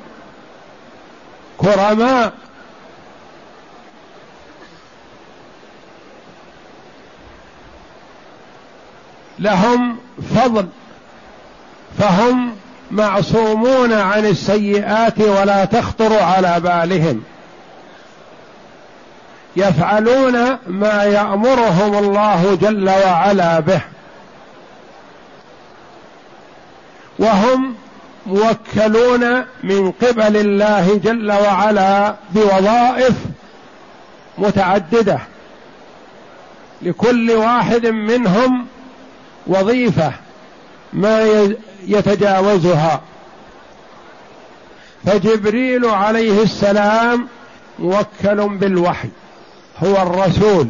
كرماء. 1.58 2.32
لهم 9.38 9.98
فضل. 10.36 10.66
فهم 11.98 12.56
معصومون 12.90 13.92
عن 13.92 14.26
السيئات 14.26 15.20
ولا 15.20 15.64
تخطر 15.64 16.22
على 16.22 16.60
بالهم. 16.60 17.22
يفعلون 19.56 20.58
ما 20.66 21.04
يأمرهم 21.04 21.98
الله 21.98 22.58
جل 22.62 22.90
وعلا 22.90 23.60
به. 23.60 23.95
وهم 27.18 27.74
موكلون 28.26 29.44
من 29.62 29.90
قبل 29.90 30.36
الله 30.36 31.00
جل 31.04 31.32
وعلا 31.32 32.14
بوظائف 32.30 33.14
متعددة. 34.38 35.18
لكل 36.82 37.30
واحد 37.30 37.86
منهم 37.86 38.66
وظيفة 39.46 40.12
ما 40.92 41.46
يتجاوزها. 41.86 43.00
فجبريل 45.06 45.84
عليه 45.84 46.42
السلام 46.42 47.28
موكل 47.78 48.48
بالوحي. 48.48 49.08
هو 49.84 50.02
الرسول 50.02 50.68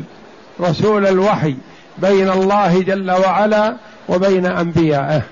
رسول 0.60 1.06
الوحي 1.06 1.56
بين 1.98 2.30
الله 2.30 2.82
جل 2.82 3.10
وعلا 3.10 3.76
وبين 4.08 4.46
أنبيائه. 4.46 5.22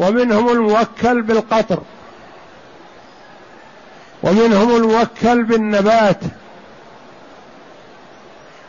ومنهم 0.00 0.48
الموكل 0.48 1.22
بالقطر 1.22 1.80
ومنهم 4.22 4.76
الموكل 4.76 5.44
بالنبات 5.44 6.20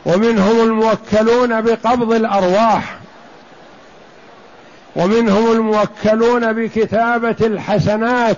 ومنهم 0.05 0.59
الموكلون 0.61 1.61
بقبض 1.61 2.13
الأرواح 2.13 2.97
ومنهم 4.95 5.51
الموكلون 5.51 6.53
بكتابة 6.53 7.35
الحسنات 7.41 8.37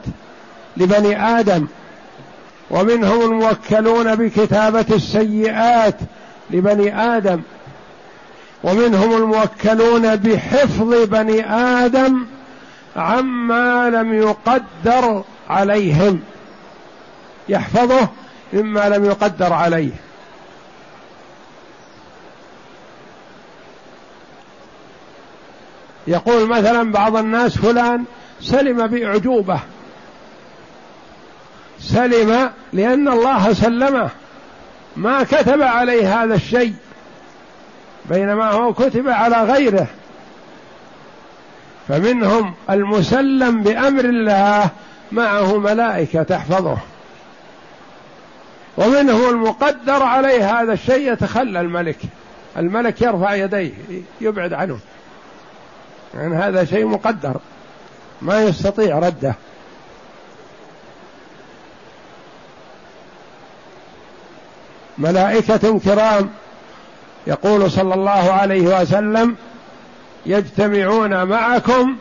لبني 0.78 1.39
آدم 1.39 1.68
ومنهم 2.72 3.22
الموكلون 3.22 4.16
بكتابة 4.16 4.86
السيئات 4.91 5.96
لبني 6.52 7.02
آدم 7.18 7.41
ومنهم 8.64 9.18
الموكلون 9.18 10.16
بحفظ 10.16 10.94
بني 11.06 11.54
آدم 11.56 12.26
عما 12.96 13.89
لم 13.89 14.14
يقدر 14.14 15.24
عليهم. 15.50 16.22
يحفظه 17.50 18.10
مما 18.54 18.89
لم 18.89 19.06
يقدر 19.06 19.54
عليه. 19.54 19.91
يقول 26.08 26.50
مثلا 26.50 26.91
بعض 26.91 27.16
الناس 27.16 27.58
فلان 27.58 28.06
سلم 28.41 28.88
بأعجوبة 28.88 29.60
سلم 31.80 32.52
لأن 32.74 33.08
الله 33.08 33.54
سلمه. 33.54 34.10
ما 34.96 35.24
كتب 35.24 35.62
عليه 35.62 36.24
هذا 36.24 36.36
الشيء. 36.36 36.74
بينما 38.06 38.52
هو 38.52 38.74
كتب 38.74 39.10
على 39.10 39.44
غيره. 39.44 39.88
فمنهم 41.88 42.54
المسلم 42.70 43.64
بأمر 43.64 44.06
الله 44.06 44.70
معه 45.12 45.58
ملائكة 45.58 46.24
تحفظه. 46.24 46.78
ومنهم 48.78 49.30
المقدر 49.30 50.04
عليه 50.04 50.62
هذا 50.62 50.74
الشيء 50.74 51.14
يتخلى 51.14 51.62
الملك. 51.62 51.98
الملك 52.58 53.02
يرفع 53.02 53.34
يديه 53.34 53.72
يبعد 54.22 54.54
عنه. 54.54 54.80
يعني 56.16 56.36
هذا 56.36 56.66
شيء 56.66 56.86
مقدر. 56.86 57.38
ما 58.22 58.42
يستطيع 58.42 59.00
رده. 59.00 59.36
ملائكة 64.98 65.80
كرام 65.80 66.30
يقول 67.28 67.72
صلى 67.72 67.94
الله 67.94 68.32
عليه 68.32 68.82
وسلم 68.82 69.36
يجتمعون 70.26 71.24
معكم 71.24 71.95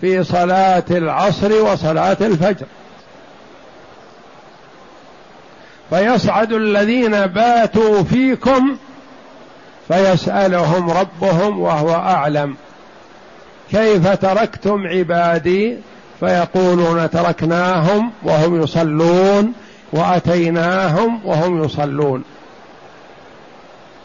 في 0.00 0.24
صلاة 0.24 0.84
العصر 0.90 1.62
وصلاة 1.62 2.16
الفجر. 2.20 2.66
فيصعد 5.90 6.52
الذين 6.52 7.26
باتوا 7.26 8.02
فيكم 8.02 8.76
فيسألهم 9.88 10.90
ربهم 10.90 11.60
وهو 11.60 11.94
أعلم. 11.94 12.56
كيف 13.70 14.08
تركتم 14.08 14.86
عبادي؟ 14.86 15.76
فيقولون 16.20 17.10
تركناهم 17.10 18.12
وهم 18.22 18.62
يصلون 18.62 19.52
وأتيناهم 19.92 21.20
وهم 21.24 21.64
يصلون. 21.64 22.24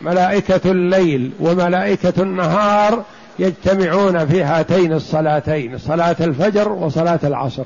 ملائكة 0.01 0.72
الليل 0.72 1.32
وملائكة 1.39 2.14
النهار 2.18 3.03
يجتمعون 3.40 4.28
في 4.28 4.44
هاتين 4.44 4.94
الصلاتين 4.94 5.78
صلاة 5.78 6.16
الفجر 6.20 6.72
وصلاة 6.72 7.20
العصر. 7.24 7.64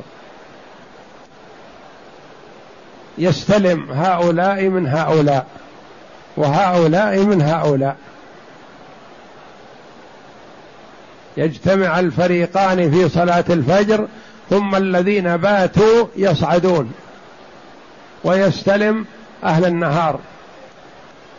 يستلم 3.17 3.91
هؤلاء 3.91 4.63
من 4.63 4.87
هؤلاء 4.87 5.45
وهؤلاء 6.37 7.19
من 7.19 7.41
هؤلاء. 7.41 7.95
يجتمع 11.37 11.99
الفريقان 11.99 12.91
في 12.91 13.09
صلاة 13.09 13.45
الفجر 13.49 14.07
ثم 14.49 14.75
الذين 14.75 15.37
باتوا 15.37 16.07
يصعدون. 16.15 16.91
ويستلم 18.23 19.05
أهل 19.43 19.65
النهار. 19.65 20.19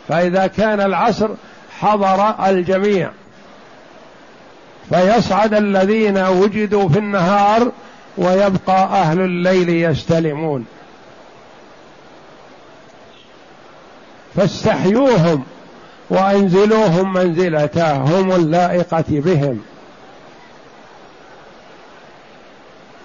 فإذا 0.07 0.47
كان 0.47 0.81
العصر 0.81 1.29
حضر 1.79 2.49
الجميع. 2.49 3.11
فيصعد 4.89 5.53
الذين 5.53 6.17
وجدوا 6.17 6.89
في 6.89 6.99
النهار 6.99 7.71
ويبقى 8.17 8.83
أهل 8.83 9.19
الليل 9.21 9.69
يستلمون. 9.69 10.65
فاستحيوهم 14.35 15.43
وأنزلوهم 16.09 17.13
منزلتهم 17.13 18.31
اللائقة 18.31 19.05
بهم. 19.09 19.61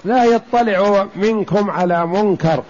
لا 0.05 0.25
يطلع 0.25 1.07
منكم 1.17 1.71
على 1.71 2.07
منكر 2.07 2.63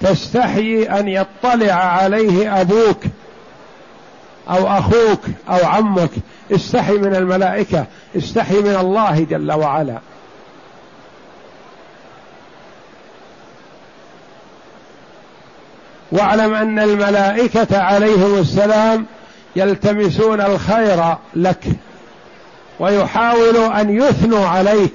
تستحيي 0.00 0.90
أن 0.90 1.08
يطلع 1.08 1.72
عليه 1.72 2.60
أبوك. 2.60 3.04
أو 4.50 4.66
أخوك 4.66 5.20
أو 5.48 5.66
عمك 5.66 6.10
استحي 6.52 6.92
من 6.92 7.14
الملائكة 7.14 7.86
استحي 8.16 8.56
من 8.56 8.76
الله 8.80 9.26
جل 9.30 9.52
وعلا. 9.52 9.98
واعلم 16.12 16.54
أن 16.54 16.78
الملائكة 16.78 17.78
عليهم 17.82 18.38
السلام 18.38 19.06
يلتمسون 19.56 20.40
الخير 20.40 21.16
لك 21.34 21.64
ويحاولوا 22.80 23.80
أن 23.80 23.96
يثنوا 23.96 24.46
عليك. 24.46 24.94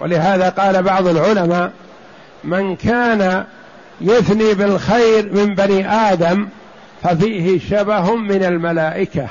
ولهذا 0.00 0.48
قال 0.48 0.82
بعض 0.82 1.06
العلماء 1.06 1.72
من 2.44 2.76
كان 2.76 3.44
يثني 4.00 4.54
بالخير 4.54 5.32
من 5.32 5.54
بني 5.54 5.92
آدم 5.92 6.48
ففيه 7.02 7.58
شبه 7.58 8.14
من 8.14 8.44
الملائكة. 8.44 9.28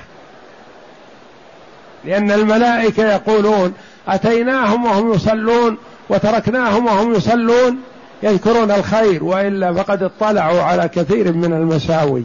لأن 2.06 2.32
الملائكة 2.32 3.12
يقولون 3.12 3.74
أتيناهم 4.08 4.86
وهم 4.86 5.14
يصلون 5.14 5.78
وتركناهم 6.10 6.86
وهم 6.86 7.14
يصلون 7.14 7.78
يذكرون 8.24 8.72
الخير 8.72 9.24
وإلا 9.24 9.74
فقد 9.74 10.04
اطلعوا 10.04 10.62
على 10.62 10.88
كثير 10.88 11.34
من 11.34 11.54
المساوي. 11.54 12.24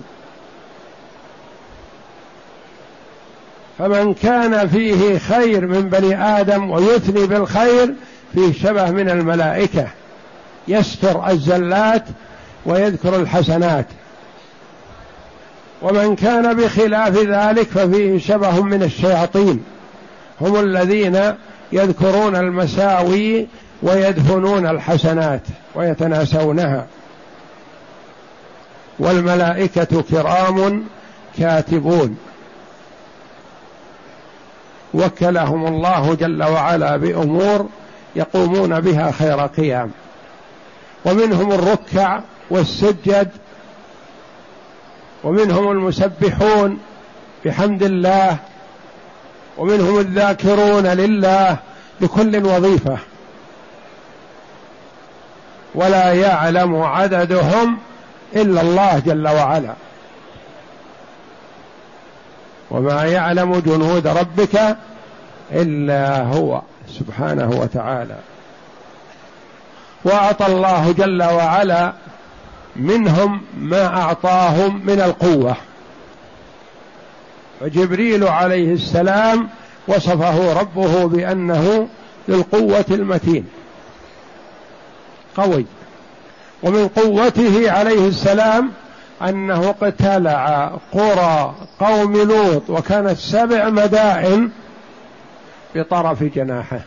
فمن 3.79 4.15
كان 4.15 4.69
فيه 4.69 5.19
خير 5.19 5.67
من 5.67 5.89
بني 5.89 6.25
آدم 6.25 6.71
ويثني 6.71 7.27
بالخير 7.27 7.95
فيه 8.35 8.53
شبه 8.53 8.91
من 8.91 9.11
الملائكة. 9.11 9.89
يستر 10.69 11.29
الزلات 11.31 12.05
ويذكر 12.67 13.17
الحسنات. 13.17 13.87
ومن 15.83 16.17
كان 16.17 16.57
بخلاف 16.57 17.17
ذلك 17.17 17.69
ففيه 17.69 18.19
شبه 18.19 18.63
من 18.63 18.83
الشياطين. 18.83 19.65
هم 20.41 20.61
الذين 20.61 21.35
يذكرون 21.73 22.37
المساوي 22.37 23.47
ويدفنون 23.83 24.67
الحسنات 24.67 25.43
ويتناسونها. 25.75 26.87
والملائكة 28.99 30.03
كرام 30.03 30.85
كاتبون. 31.39 32.17
وكلهم 34.95 35.67
الله 35.67 36.15
جل 36.15 36.43
وعلا 36.43 36.97
بأمور 36.97 37.69
يقومون 38.17 38.81
بها 38.81 39.11
خير 39.11 39.41
قيام. 39.41 39.91
ومنهم 41.05 41.53
الركع 41.53 42.21
والسجد 42.51 43.31
ومنهم 45.25 45.71
المسبحون 45.71 46.79
بحمد 47.45 47.83
الله 47.83 48.37
ومنهم 49.59 49.99
الذاكرون 49.99 50.87
لله 50.87 51.57
لكل 52.01 52.47
وظيفة. 52.47 52.99
ولا 55.75 56.13
يعلم 56.13 56.83
عددهم 56.83 57.79
إلا 58.37 58.61
الله 58.61 58.99
جل 58.99 59.29
وعلا. 59.29 59.75
وما 62.71 63.05
يعلم 63.05 63.59
جنود 63.59 64.07
ربك 64.07 64.77
إلا 65.53 66.23
هو 66.23 66.63
سبحانه 66.89 67.51
وتعالى. 67.51 68.17
وأعطى 70.05 70.47
الله 70.47 70.93
جل 70.93 71.23
وعلا 71.23 71.93
منهم 72.77 73.43
ما 73.59 73.87
أعطاهم 73.87 74.87
من 74.87 75.01
القوة. 75.01 75.57
وجبريل 77.61 78.25
عليه 78.25 78.73
السلام 78.73 79.49
وصفه 79.89 80.61
ربه 80.61 81.05
بأنه 81.05 81.89
للقوه 82.29 82.85
المتين. 82.91 83.47
قوي. 85.37 85.67
ومن 86.63 86.89
قوته 86.89 87.73
عليه 87.73 88.09
السلام 88.09 88.73
أنه 89.23 89.71
اقتلع 89.71 90.73
قرى 90.93 91.55
قوم 91.81 92.17
لوط 92.17 92.71
وكانت 92.71 93.19
سبع 93.19 93.69
مدائن 93.69 94.51
بطرف 95.75 96.23
جناحه 96.23 96.81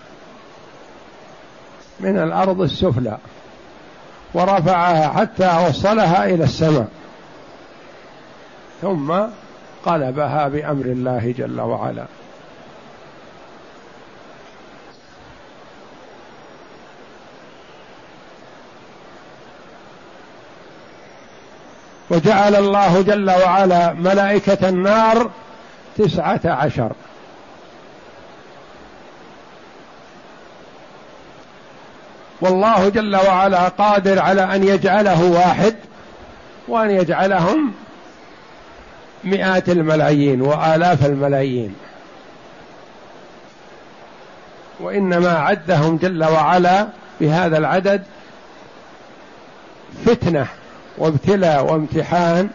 من 1.99 2.17
الأرض 2.17 2.61
السفلى. 2.61 3.17
ورفعها 4.33 5.09
حتى 5.09 5.67
وصلها 5.69 6.25
إلى 6.25 6.43
السماء. 6.43 6.87
ثم 8.81 9.13
قلبها 9.85 10.47
بأمر 10.47 10.85
الله 10.85 11.33
جل 11.37 11.61
وعلا. 11.61 12.05
وجعل 22.09 22.55
الله 22.55 23.01
جل 23.01 23.31
وعلا 23.31 23.93
ملائكة 23.93 24.69
النار 24.69 25.29
تسعة 25.97 26.41
عشر. 26.45 26.91
والله 32.41 32.89
جل 32.89 33.15
وعلا 33.15 33.67
قادر 33.67 34.19
على 34.19 34.55
أن 34.55 34.63
يجعله 34.63 35.31
واحد 35.31 35.75
وأن 36.67 36.89
يجعلهم 36.89 37.71
مئات 39.23 39.69
الملايين 39.69 40.41
وآلاف 40.41 41.05
الملايين. 41.05 41.75
وإنما 44.79 45.29
عدهم 45.39 45.97
جل 45.97 46.23
وعلا 46.23 46.87
بهذا 47.21 47.57
العدد 47.57 48.03
فتنة 50.05 50.47
وابتلاء 50.97 51.71
وامتحان. 51.71 52.49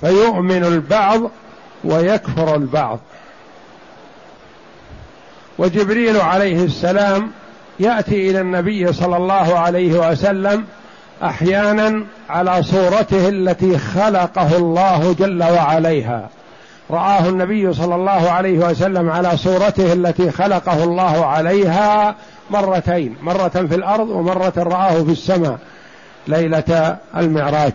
فيؤمن 0.00 0.64
البعض 0.64 1.20
ويكفر 1.84 2.54
البعض. 2.54 3.00
وجبريل 5.58 6.20
عليه 6.20 6.64
السلام 6.64 7.32
يأتي 7.80 8.30
إلى 8.30 8.40
النبي 8.40 8.92
صلى 8.92 9.16
الله 9.16 9.58
عليه 9.58 10.10
وسلم 10.10 10.64
أحيانا 11.22 12.04
على 12.30 12.62
صورته 12.62 13.28
التي 13.28 13.78
خلقه 13.78 14.56
الله 14.56 15.12
جل 15.18 15.42
وعليها. 15.42 16.28
رآه 16.90 17.28
النبي 17.28 17.72
صلى 17.72 17.94
الله 17.94 18.30
عليه 18.30 18.58
وسلم 18.58 19.10
على 19.10 19.36
صورته 19.36 19.92
التي 19.92 20.30
خلقه 20.30 20.84
الله 20.84 21.26
عليها 21.26 22.14
مرتين 22.50 23.16
مرة 23.22 23.48
في 23.48 23.74
الأرض 23.74 24.08
ومرة 24.08 24.52
رآه 24.56 25.02
في 25.02 25.12
السماء 25.12 25.58
ليلة 26.28 26.96
المعراج. 27.16 27.72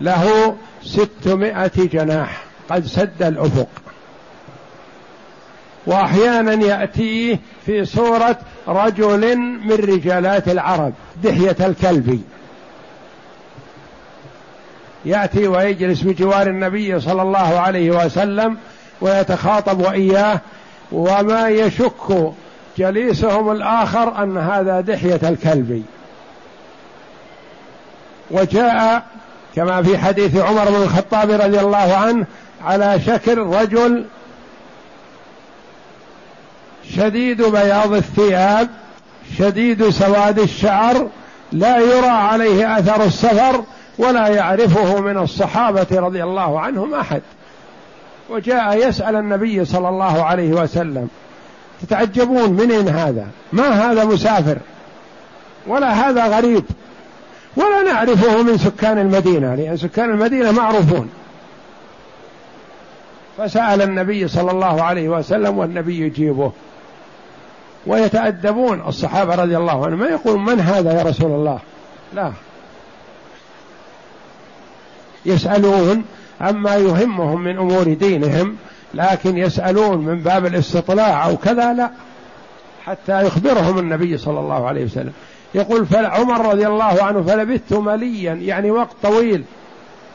له 0.00 0.54
ستمائة 0.82 1.72
جناح 1.76 2.42
قد 2.70 2.86
سد 2.86 3.22
الأفق. 3.22 3.68
وأحيانا 5.86 6.52
يأتيه 6.52 7.40
في 7.66 7.84
صورة 7.84 8.38
رجل 8.68 9.36
من 9.38 9.72
رجالات 9.72 10.48
العرب 10.48 10.92
دحية 11.24 11.56
الكلب. 11.60 12.22
يأتي 15.04 15.48
ويجلس 15.48 16.02
بجوار 16.02 16.46
النبي 16.46 17.00
صلى 17.00 17.22
الله 17.22 17.58
عليه 17.60 17.90
وسلم 17.90 18.56
ويتخاطب 19.00 19.80
وإياه 19.80 20.40
وما 20.92 21.48
يشك 21.48 22.32
جليسهم 22.78 23.50
الآخر 23.50 24.22
أن 24.22 24.36
هذا 24.36 24.80
دحية 24.80 25.20
الكلب. 25.22 25.84
وجاء 28.30 29.02
كما 29.56 29.82
في 29.82 29.98
حديث 29.98 30.36
عمر 30.36 30.64
بن 30.64 30.82
الخطاب 30.82 31.30
رضي 31.30 31.60
الله 31.60 31.96
عنه 31.96 32.26
على 32.64 33.00
شكل 33.06 33.38
رجل 33.38 34.04
شديد 36.94 37.42
بياض 37.42 37.92
الثياب 37.92 38.68
شديد 39.38 39.88
سواد 39.90 40.38
الشعر 40.38 41.08
لا 41.52 41.78
يرى 41.78 42.06
عليه 42.06 42.78
أثر 42.78 43.04
السفر 43.04 43.64
ولا 43.98 44.28
يعرفه 44.28 45.00
من 45.00 45.18
الصحابة 45.18 45.86
رضي 45.92 46.22
الله 46.22 46.60
عنهم 46.60 46.94
أحد. 46.94 47.22
وجاء 48.30 48.88
يسأل 48.88 49.16
النبي 49.16 49.64
صلى 49.64 49.88
الله 49.88 50.24
عليه 50.24 50.50
وسلم 50.52 51.08
تتعجبون 51.82 52.52
منين 52.52 52.88
هذا؟ 52.88 53.26
ما 53.52 53.68
هذا 53.68 54.04
مسافر؟ 54.04 54.58
ولا 55.66 55.92
هذا 55.92 56.26
غريب؟ 56.26 56.64
ولا 57.56 57.82
نعرفه 57.82 58.42
من 58.42 58.58
سكان 58.58 58.98
المدينة 58.98 59.54
لأن 59.54 59.76
سكان 59.76 60.10
المدينة 60.10 60.52
معروفون. 60.52 61.10
فسأل 63.38 63.82
النبي 63.82 64.28
صلى 64.28 64.50
الله 64.50 64.82
عليه 64.82 65.08
وسلم 65.08 65.58
والنبي 65.58 66.00
يجيبه. 66.00 66.52
ويتأدبون. 67.86 68.82
الصحابة 68.88 69.34
رضي 69.34 69.56
الله 69.56 69.86
عنهم. 69.86 69.98
ما 69.98 70.06
يقول 70.06 70.40
من 70.40 70.60
هذا 70.60 70.98
يا 70.98 71.02
رسول 71.02 71.30
الله 71.30 71.58
لا. 72.14 72.32
يسألون 75.26 76.04
عما 76.40 76.76
يهمهم 76.76 77.44
من 77.44 77.58
أمور 77.58 77.94
دينهم 77.94 78.56
لكن 78.94 79.38
يسألون 79.38 79.98
من 79.98 80.18
باب 80.18 80.46
الاستطلاع 80.46 81.28
أو 81.28 81.36
كذا 81.36 81.72
لا. 81.72 81.90
حتى 82.84 83.26
يخبرهم 83.26 83.78
النبي 83.78 84.18
صلى 84.18 84.40
الله 84.40 84.66
عليه 84.66 84.84
وسلم. 84.84 85.12
يقول 85.54 85.86
فعمر 85.86 86.50
رضي 86.50 86.66
الله 86.66 87.02
عنه 87.02 87.22
فلبثت 87.22 87.72
مليا 87.72 88.34
يعني 88.34 88.70
وقت 88.70 88.96
طويل. 89.02 89.44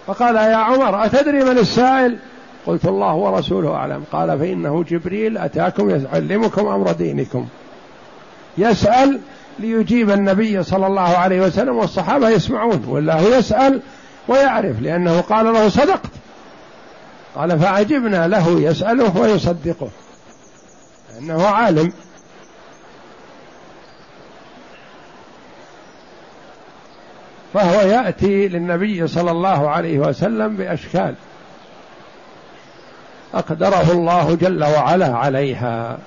فقال 0.07 0.35
يا 0.35 0.55
عمر 0.55 1.05
أتدري 1.05 1.43
من 1.43 1.57
السائل؟ 1.57 2.17
قلت 2.65 2.85
الله 2.85 3.15
ورسوله 3.15 3.75
أعلم. 3.75 4.03
قال 4.11 4.39
فإنه 4.39 4.83
جبريل 4.83 5.37
أتاكم 5.37 5.89
يعلمكم 5.89 6.67
أمر 6.67 6.91
دينكم. 6.91 7.47
يسأل 8.57 9.19
ليجيب 9.59 10.09
النبي 10.09 10.63
صلى 10.63 10.87
الله 10.87 11.17
عليه 11.17 11.41
وسلم 11.41 11.77
والصحابة 11.77 12.29
يسمعون 12.29 12.85
ولا 12.87 13.19
هو 13.21 13.27
يسأل 13.27 13.81
ويعرف 14.27 14.81
لأنه 14.81 15.21
قال 15.21 15.45
له 15.45 15.69
صدقت. 15.69 16.09
قال 17.35 17.59
فعجبنا 17.59 18.27
له 18.27 18.61
يسأله 18.61 19.17
ويصدقه 19.17 19.89
أنه 21.19 21.47
عالم. 21.47 21.93
فهو 27.53 27.81
يأتي 27.81 28.47
للنبي 28.47 29.07
صلى 29.07 29.31
الله 29.31 29.69
عليه 29.69 29.99
وسلم 29.99 30.57
بأشكال 30.57 31.15
أقدره 33.33 33.91
الله 33.91 34.35
جل 34.35 34.63
وعلا 34.63 35.17
عليها. 35.17 35.97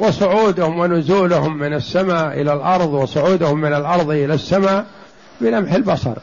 وصعودهم 0.00 0.78
ونزولهم 0.78 1.58
من 1.58 1.74
السماء 1.74 2.40
إلى 2.40 2.52
الأرض 2.52 2.92
وصعودهم 2.92 3.60
من 3.60 3.74
الأرض 3.74 4.10
إلى 4.10 4.34
السماء 4.34 4.86
بلمح 5.40 5.72
البصر. 5.72 6.14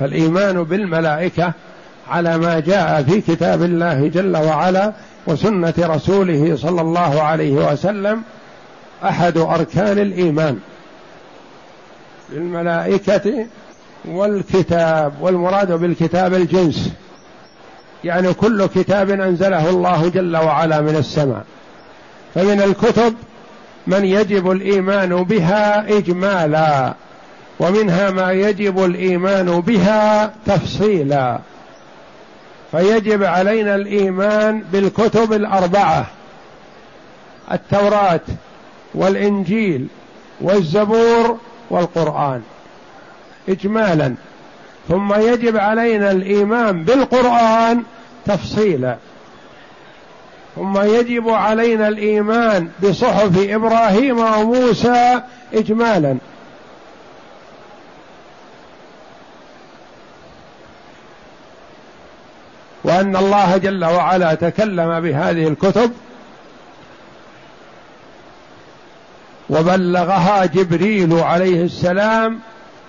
فالإيمان 0.00 0.62
بالملائكة 0.62 1.52
على 2.08 2.38
ما 2.38 2.60
جاء 2.60 3.02
في 3.02 3.20
كتاب 3.20 3.62
الله 3.62 4.08
جل 4.08 4.36
وعلا 4.36 4.92
وسنة 5.26 5.74
رسوله 5.78 6.56
صلى 6.56 6.80
الله 6.80 7.22
عليه 7.22 7.52
وسلم 7.52 8.22
أحد 9.04 9.38
أركان 9.38 9.98
الإيمان. 9.98 10.58
بالملائكة 12.30 13.46
والكتاب 14.04 15.12
والمراد 15.20 15.72
بالكتاب 15.72 16.34
الجنس. 16.34 16.92
يعني 18.06 18.34
كل 18.34 18.66
كتاب 18.66 19.10
أنزله 19.10 19.70
الله 19.70 20.08
جل 20.08 20.36
وعلا 20.36 20.80
من 20.80 20.96
السماء. 20.96 21.44
فمن 22.34 22.62
الكتب 22.62 23.14
من 23.86 24.04
يجب 24.04 24.50
الإيمان 24.50 25.24
بها 25.24 25.98
إجمالا 25.98 26.94
ومنها 27.60 28.10
ما 28.10 28.32
يجب 28.32 28.84
الإيمان 28.84 29.60
بها 29.60 30.32
تفصيلا. 30.46 31.38
فيجب 32.70 33.24
علينا 33.24 33.74
الإيمان 33.74 34.62
بالكتب 34.72 35.32
الأربعة 35.32 36.06
التوراة 37.52 38.20
والإنجيل 38.94 39.86
والزبور 40.40 41.38
والقرآن 41.70 42.42
اجمالا. 43.48 44.14
ثم 44.88 45.14
يجب 45.14 45.56
علينا 45.56 46.10
الإيمان 46.10 46.84
بالقرآن 46.84 47.82
تفصيلا. 48.26 48.96
ثم 50.56 50.80
يجب 50.80 51.28
علينا 51.28 51.88
الإيمان 51.88 52.68
بصحف 52.82 53.48
إبراهيم 53.50 54.18
وموسى 54.18 55.20
اجمالا. 55.54 56.16
وأن 62.84 63.16
الله 63.16 63.56
جل 63.56 63.84
وعلا 63.84 64.34
تكلم 64.34 65.00
بهذه 65.00 65.48
الكتب 65.48 65.92
وبلغها 69.50 70.44
جبريل 70.44 71.12
عليه 71.12 71.64
السلام 71.64 72.40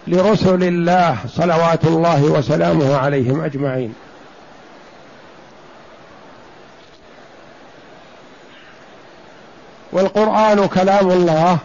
لرسل 0.07 0.63
الله 0.63 1.17
صلوات 1.27 1.85
الله 1.85 2.23
وسلامه 2.23 2.97
عليهم 2.97 3.41
أجمعين. 3.41 3.93
والقرآن 9.91 10.67
كلام 10.67 11.11
الله. 11.11 11.57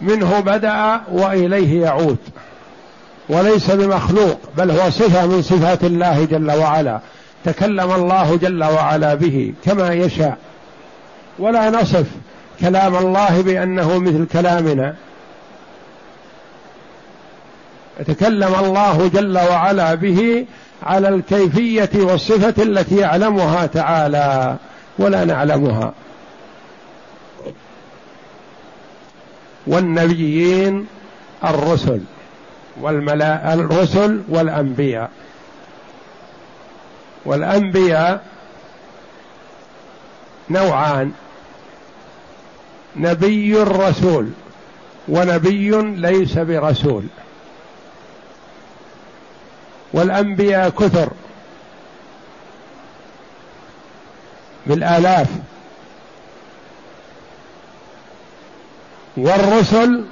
منه 0.00 0.40
بدأ 0.40 1.00
وإليه 1.12 1.82
يعود. 1.82 2.16
وليس 3.28 3.70
بمخلوق 3.70 4.40
بل 4.56 4.70
هو 4.70 4.90
صفة 4.90 5.26
من 5.26 5.42
صفات 5.42 5.84
الله 5.84 6.24
جل 6.24 6.50
وعلا. 6.50 7.00
تكلم 7.44 7.92
الله 7.92 8.36
جل 8.36 8.64
وعلا 8.64 9.14
به 9.14 9.52
كما 9.64 9.94
يشاء. 9.94 10.38
ولا 11.38 11.70
نصف 11.70 12.06
كلام 12.60 12.96
الله 12.96 13.40
بأنه 13.42 13.98
مثل 13.98 14.26
كلامنا. 14.32 14.94
تكلم 18.06 18.54
الله 18.64 19.10
جل 19.14 19.38
وعلا 19.38 19.94
به 19.94 20.46
على 20.82 21.08
الكيفية 21.08 21.90
والصفة 21.94 22.62
التي 22.62 22.96
يعلمها 22.96 23.66
تعالى. 23.66 24.56
ولا 24.98 25.24
نعلمها. 25.24 25.94
والنبيين 29.66 30.86
الرسل 31.44 32.00
والملا 32.80 33.54
الرسل 33.54 34.22
والأنبياء. 34.28 35.10
والأنبياء 37.24 38.24
نوعان. 40.50 41.12
نبي 42.96 43.56
رسول 43.56 44.30
ونبي 45.08 45.70
ليس 45.80 46.38
برسول. 46.38 47.04
والأنبياء 49.92 50.70
كثر. 50.70 51.10
بالآلاف. 54.66 55.28
والرسل 59.16 60.04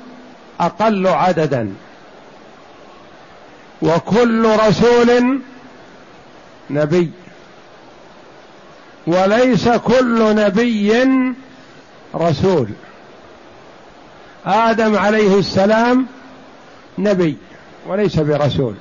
أقل 0.60 1.06
عددا. 1.06 1.74
وكل 3.82 4.56
رسول 4.68 5.40
نبي. 6.70 7.10
وليس 9.06 9.68
كل 9.68 10.34
نبي 10.36 10.92
رسول. 12.14 12.68
آدم 14.46 14.96
عليه 14.96 15.38
السلام 15.38 16.06
نبي 16.98 17.36
وليس 17.86 18.16
برسول. 18.18 18.74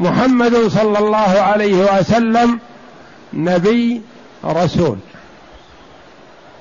محمد 0.00 0.68
صلى 0.68 0.98
الله 0.98 1.16
عليه 1.16 1.74
وسلم 1.74 2.60
نبي 3.32 4.02
رسول. 4.44 4.98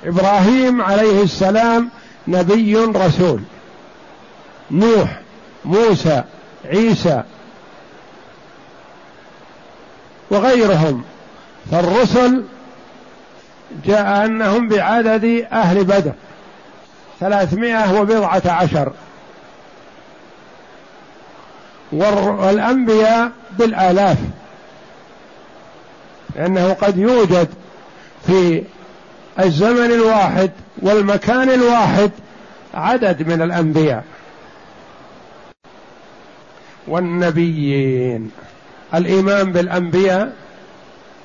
إبراهيم 0.05 0.81
عليه 0.81 1.23
السلام 1.23 1.89
نبي 2.27 2.75
رسول. 2.75 3.41
نوح 4.71 5.19
موسى 5.65 6.23
عيسى 6.65 7.23
وغيرهم. 10.31 11.03
فالرسل 11.71 12.43
جاء 13.85 14.25
أنهم 14.25 14.67
بعدد 14.67 15.47
أهل 15.51 15.83
بدر 15.83 16.13
ثلاثمائة 17.19 18.01
وبضعة 18.01 18.41
عشر. 18.45 18.91
والأنبياء 21.91 23.31
بالآلاف. 23.59 24.17
لأنه 26.35 26.73
قد 26.73 26.97
يوجد 26.97 27.47
في 28.27 28.63
الزمن 29.39 29.91
الواحد 29.91 30.51
والمكان 30.81 31.49
الواحد 31.49 32.11
عدد 32.73 33.27
من 33.27 33.41
الأنبياء. 33.41 34.03
والنبيين. 36.87 38.31
الإيمان 38.93 39.51
بالأنبياء 39.51 40.33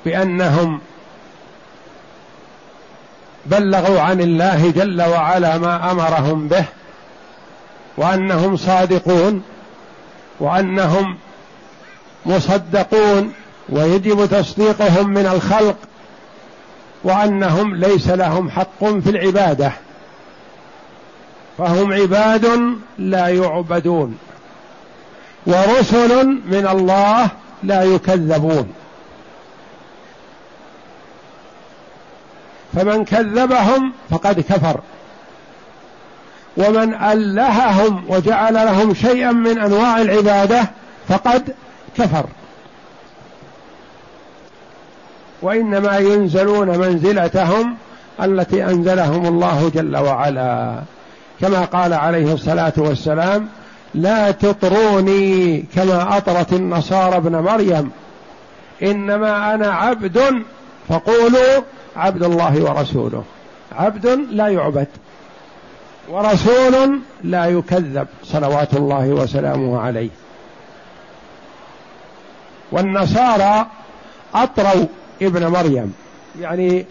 بأنهم 0.05 0.81
بلغوا 3.47 4.01
عن 4.01 4.21
الله 4.21 4.71
جل 4.71 5.03
وعلا 5.03 5.59
ما 5.59 5.91
أمرهم 5.91 6.49
به 6.49 6.65
وأنهم 7.97 8.57
صادقون. 8.57 9.43
وأنهم 10.41 11.19
مصدقون 12.27 13.33
ويجب 13.69 14.27
تصديقهم 14.27 15.11
من 15.11 15.27
الخلق 15.27 15.77
وأنهم 17.05 17.75
ليس 17.75 18.09
لهم 18.09 18.51
حق 18.51 18.85
في 18.85 19.11
العبادة 19.11 19.73
فهم 21.59 21.93
عباد 21.93 22.49
لا 22.99 23.29
يعبدون 23.29 24.19
ورسل 25.47 26.27
من 26.27 26.69
الله 26.73 27.29
لا 27.63 27.83
يكذبون 27.83 28.73
فمن 32.73 33.05
كذبهم 33.05 33.93
فقد 34.11 34.41
كفر 34.41 34.81
ومن 36.57 36.95
ألههم 36.95 38.05
وجعل 38.09 38.55
لهم 38.55 38.95
شيئا 38.95 39.33
من 39.33 39.59
أنواع 39.59 40.01
العبادة 40.01 40.71
فقد 41.09 41.55
كفر. 41.99 42.27
وإنما 45.43 45.99
ينزلون 45.99 46.79
منزلتهم 46.79 47.77
التي 48.23 48.65
أنزلهم 48.65 49.27
الله 49.27 49.71
جل 49.75 49.97
وعلا. 49.97 50.81
كما 51.41 51.65
قال 51.65 51.93
عليه 51.93 52.35
الصلاة 52.35 52.73
والسلام 52.77 53.49
لا 53.95 54.31
تطروني 54.31 55.65
كما 55.75 56.17
أطرت 56.17 56.53
النصارى 56.53 57.17
ابن 57.17 57.37
مريم. 57.37 57.91
إنما 58.83 59.55
أنا 59.55 59.73
عبد 59.73 60.21
فقولوا 60.89 61.63
عبد 61.97 62.23
الله 62.23 62.63
ورسوله. 62.63 63.25
عبد 63.73 64.07
لا 64.31 64.49
يعبد. 64.49 64.89
ورسول 66.11 67.01
لا 67.25 67.47
يكذب 67.47 68.07
صلوات 68.25 68.75
الله 68.75 69.09
وسلامه 69.09 69.81
عليه. 69.81 70.09
والنصارى 72.73 73.67
أطروا 74.35 74.87
ابن 75.23 75.47
مريم 75.47 75.95
يعني 76.41 76.87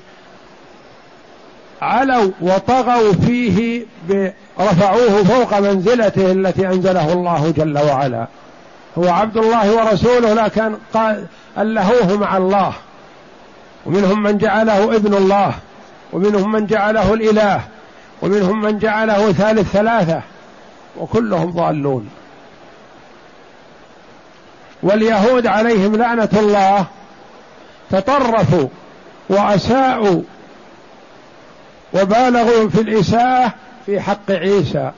علوا 1.82 2.32
وطغوا 2.41 3.13
فيه 3.13 3.86
رفعوه 4.59 5.24
فوق 5.24 5.59
منزلته 5.59 6.32
التي 6.32 6.67
أنزله 6.67 7.13
الله 7.13 7.53
جل 7.57 7.78
وعلا. 7.78 8.28
هو 8.97 9.09
عبد 9.09 9.38
الله 9.38 9.76
ورسوله 9.76 10.34
لكن 10.34 10.76
قال 10.93 11.26
ألهوه 11.57 12.17
مع 12.17 12.38
الله. 12.38 12.74
ومنهم 13.86 14.24
من 14.24 14.38
جعله 14.38 14.95
ابن 14.95 15.13
الله 15.13 15.53
ومنهم 16.13 16.51
من 16.51 16.65
جعله 16.65 17.13
الإله. 17.13 17.61
ومنهم 18.22 18.61
من 18.61 18.80
جعله 18.80 19.32
ثالث 19.32 19.72
ثلاثة 19.72 20.22
وكلهم 20.97 21.51
ضالون. 21.51 22.09
واليهود 24.84 25.47
عليهم 25.47 25.95
لعنة 25.95 26.30
الله 26.34 26.86
تطرفوا 27.89 28.67
وأساءوا 29.30 30.22
وبالغوا 31.93 32.70
في 32.70 32.82
الإساءة 32.82 33.53
في 33.86 34.01
حق 34.01 34.32
عيسى 34.32 34.91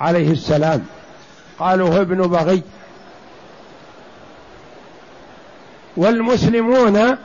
عليه 0.00 0.30
السلام. 0.30 0.86
قالوا 1.58 1.88
هو 1.88 2.00
ابن 2.00 2.26
بغي. 2.26 2.62
والمسلمون 5.96 7.16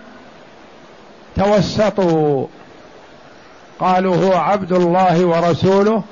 توسطوا. 1.35 2.47
قالوا 3.79 4.15
هو 4.15 4.33
عبد 4.33 4.73
الله 4.73 5.25
ورسوله 5.25 6.03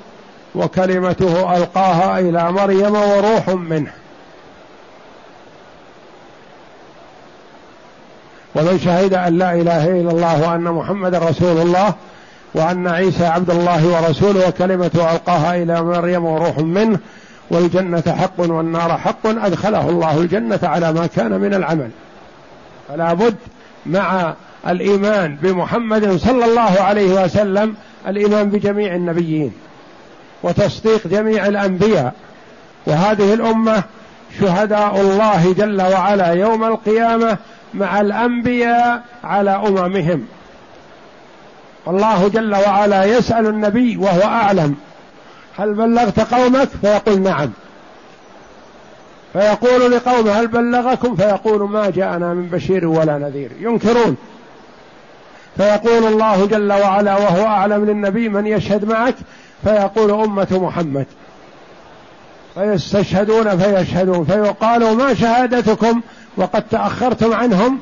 وكلمته 0.54 1.56
ألقاها 1.56 2.18
إلى 2.18 2.52
مريم 2.52 2.94
وروح 2.94 3.48
منه. 3.48 3.92
ومن 8.54 8.78
شهد 8.78 9.14
أن 9.14 9.38
لا 9.38 9.54
إله 9.54 10.00
إلا 10.00 10.10
الله 10.10 10.48
وأن 10.48 10.62
محمد 10.62 11.14
رسول 11.14 11.60
الله 11.60 11.94
وأن 12.54 12.88
عيسى 12.88 13.26
عبد 13.26 13.50
الله 13.50 13.86
ورسوله 13.86 14.48
وكلمته 14.48 15.12
ألقاها 15.12 15.62
إلى 15.62 15.82
مريم 15.82 16.24
وروح 16.24 16.58
منه 16.58 16.98
والجنة 17.50 18.02
حق 18.06 18.40
والنار 18.40 18.98
حق 18.98 19.26
أدخله 19.26 19.88
الله 19.88 20.18
الجنة 20.18 20.60
على 20.62 20.92
ما 20.92 21.06
كان 21.06 21.40
من 21.40 21.54
العمل. 21.54 21.90
فلا 22.88 23.12
بد 23.12 23.36
مع 23.86 24.34
الإيمان 24.68 25.36
بمحمد 25.36 26.16
صلى 26.16 26.44
الله 26.44 26.80
عليه 26.80 27.24
وسلم 27.24 27.74
الإيمان 28.08 28.50
بجميع 28.50 28.94
النبيين 28.94 29.52
وتصديق 30.42 31.06
جميع 31.06 31.46
الأنبياء. 31.46 32.14
وهذه 32.86 33.34
الأمة 33.34 33.82
شهداء 34.40 35.00
الله 35.00 35.52
جل 35.52 35.82
وعلا 35.82 36.26
يوم 36.32 36.64
القيامة 36.64 37.36
مع 37.74 38.00
الأنبياء 38.00 39.02
على 39.24 39.50
أممهم. 39.50 40.26
والله 41.86 42.28
جل 42.28 42.54
وعلا 42.54 43.04
يسأل 43.04 43.46
النبي 43.46 43.96
وهو 43.96 44.22
أعلم 44.22 44.74
هل 45.58 45.74
بلغت 45.74 46.34
قومك؟ 46.34 46.68
فيقول 46.82 47.20
نعم. 47.20 47.50
فيقول 49.32 49.92
لقومه 49.92 50.32
هل 50.40 50.46
بلغكم؟ 50.46 51.16
فيقول 51.16 51.70
ما 51.70 51.90
جاءنا 51.90 52.34
من 52.34 52.48
بشير 52.48 52.86
ولا 52.86 53.18
نذير. 53.18 53.50
ينكرون. 53.60 54.16
فيقول 55.56 56.12
الله 56.12 56.46
جل 56.46 56.72
وعلا 56.72 57.16
وهو 57.16 57.46
أعلم 57.46 57.84
للنبي 57.84 58.28
من 58.28 58.46
يشهد 58.46 58.84
معك 58.84 59.14
فيقول 59.64 60.10
أمة 60.10 60.48
محمد. 60.50 61.06
فيستشهدون 62.54 63.58
فيشهدون 63.58 64.24
فيقال 64.24 64.96
ما 64.96 65.14
شهادتكم؟ 65.14 66.00
وقد 66.36 66.62
تأخرتم 66.70 67.34
عنهم. 67.34 67.78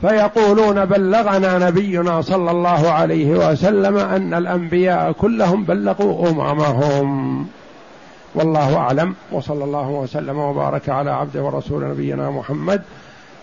فيقولون 0.00 0.84
بلغنا 0.84 1.58
نبينا 1.58 2.22
صلى 2.22 2.50
الله 2.50 2.90
عليه 2.90 3.50
وسلم 3.50 3.96
أن 3.96 4.34
الأنبياء 4.34 5.12
كلهم 5.12 5.64
بلغوا 5.64 6.28
اممهم 6.28 7.46
والله 8.34 8.76
أعلم. 8.76 9.14
وصلى 9.32 9.64
الله 9.64 9.88
وسلم 9.88 10.38
وبارك 10.38 10.88
على 10.88 11.10
عبده 11.10 11.42
ورسول 11.42 11.84
نبينا 11.84 12.30
محمد 12.30 12.82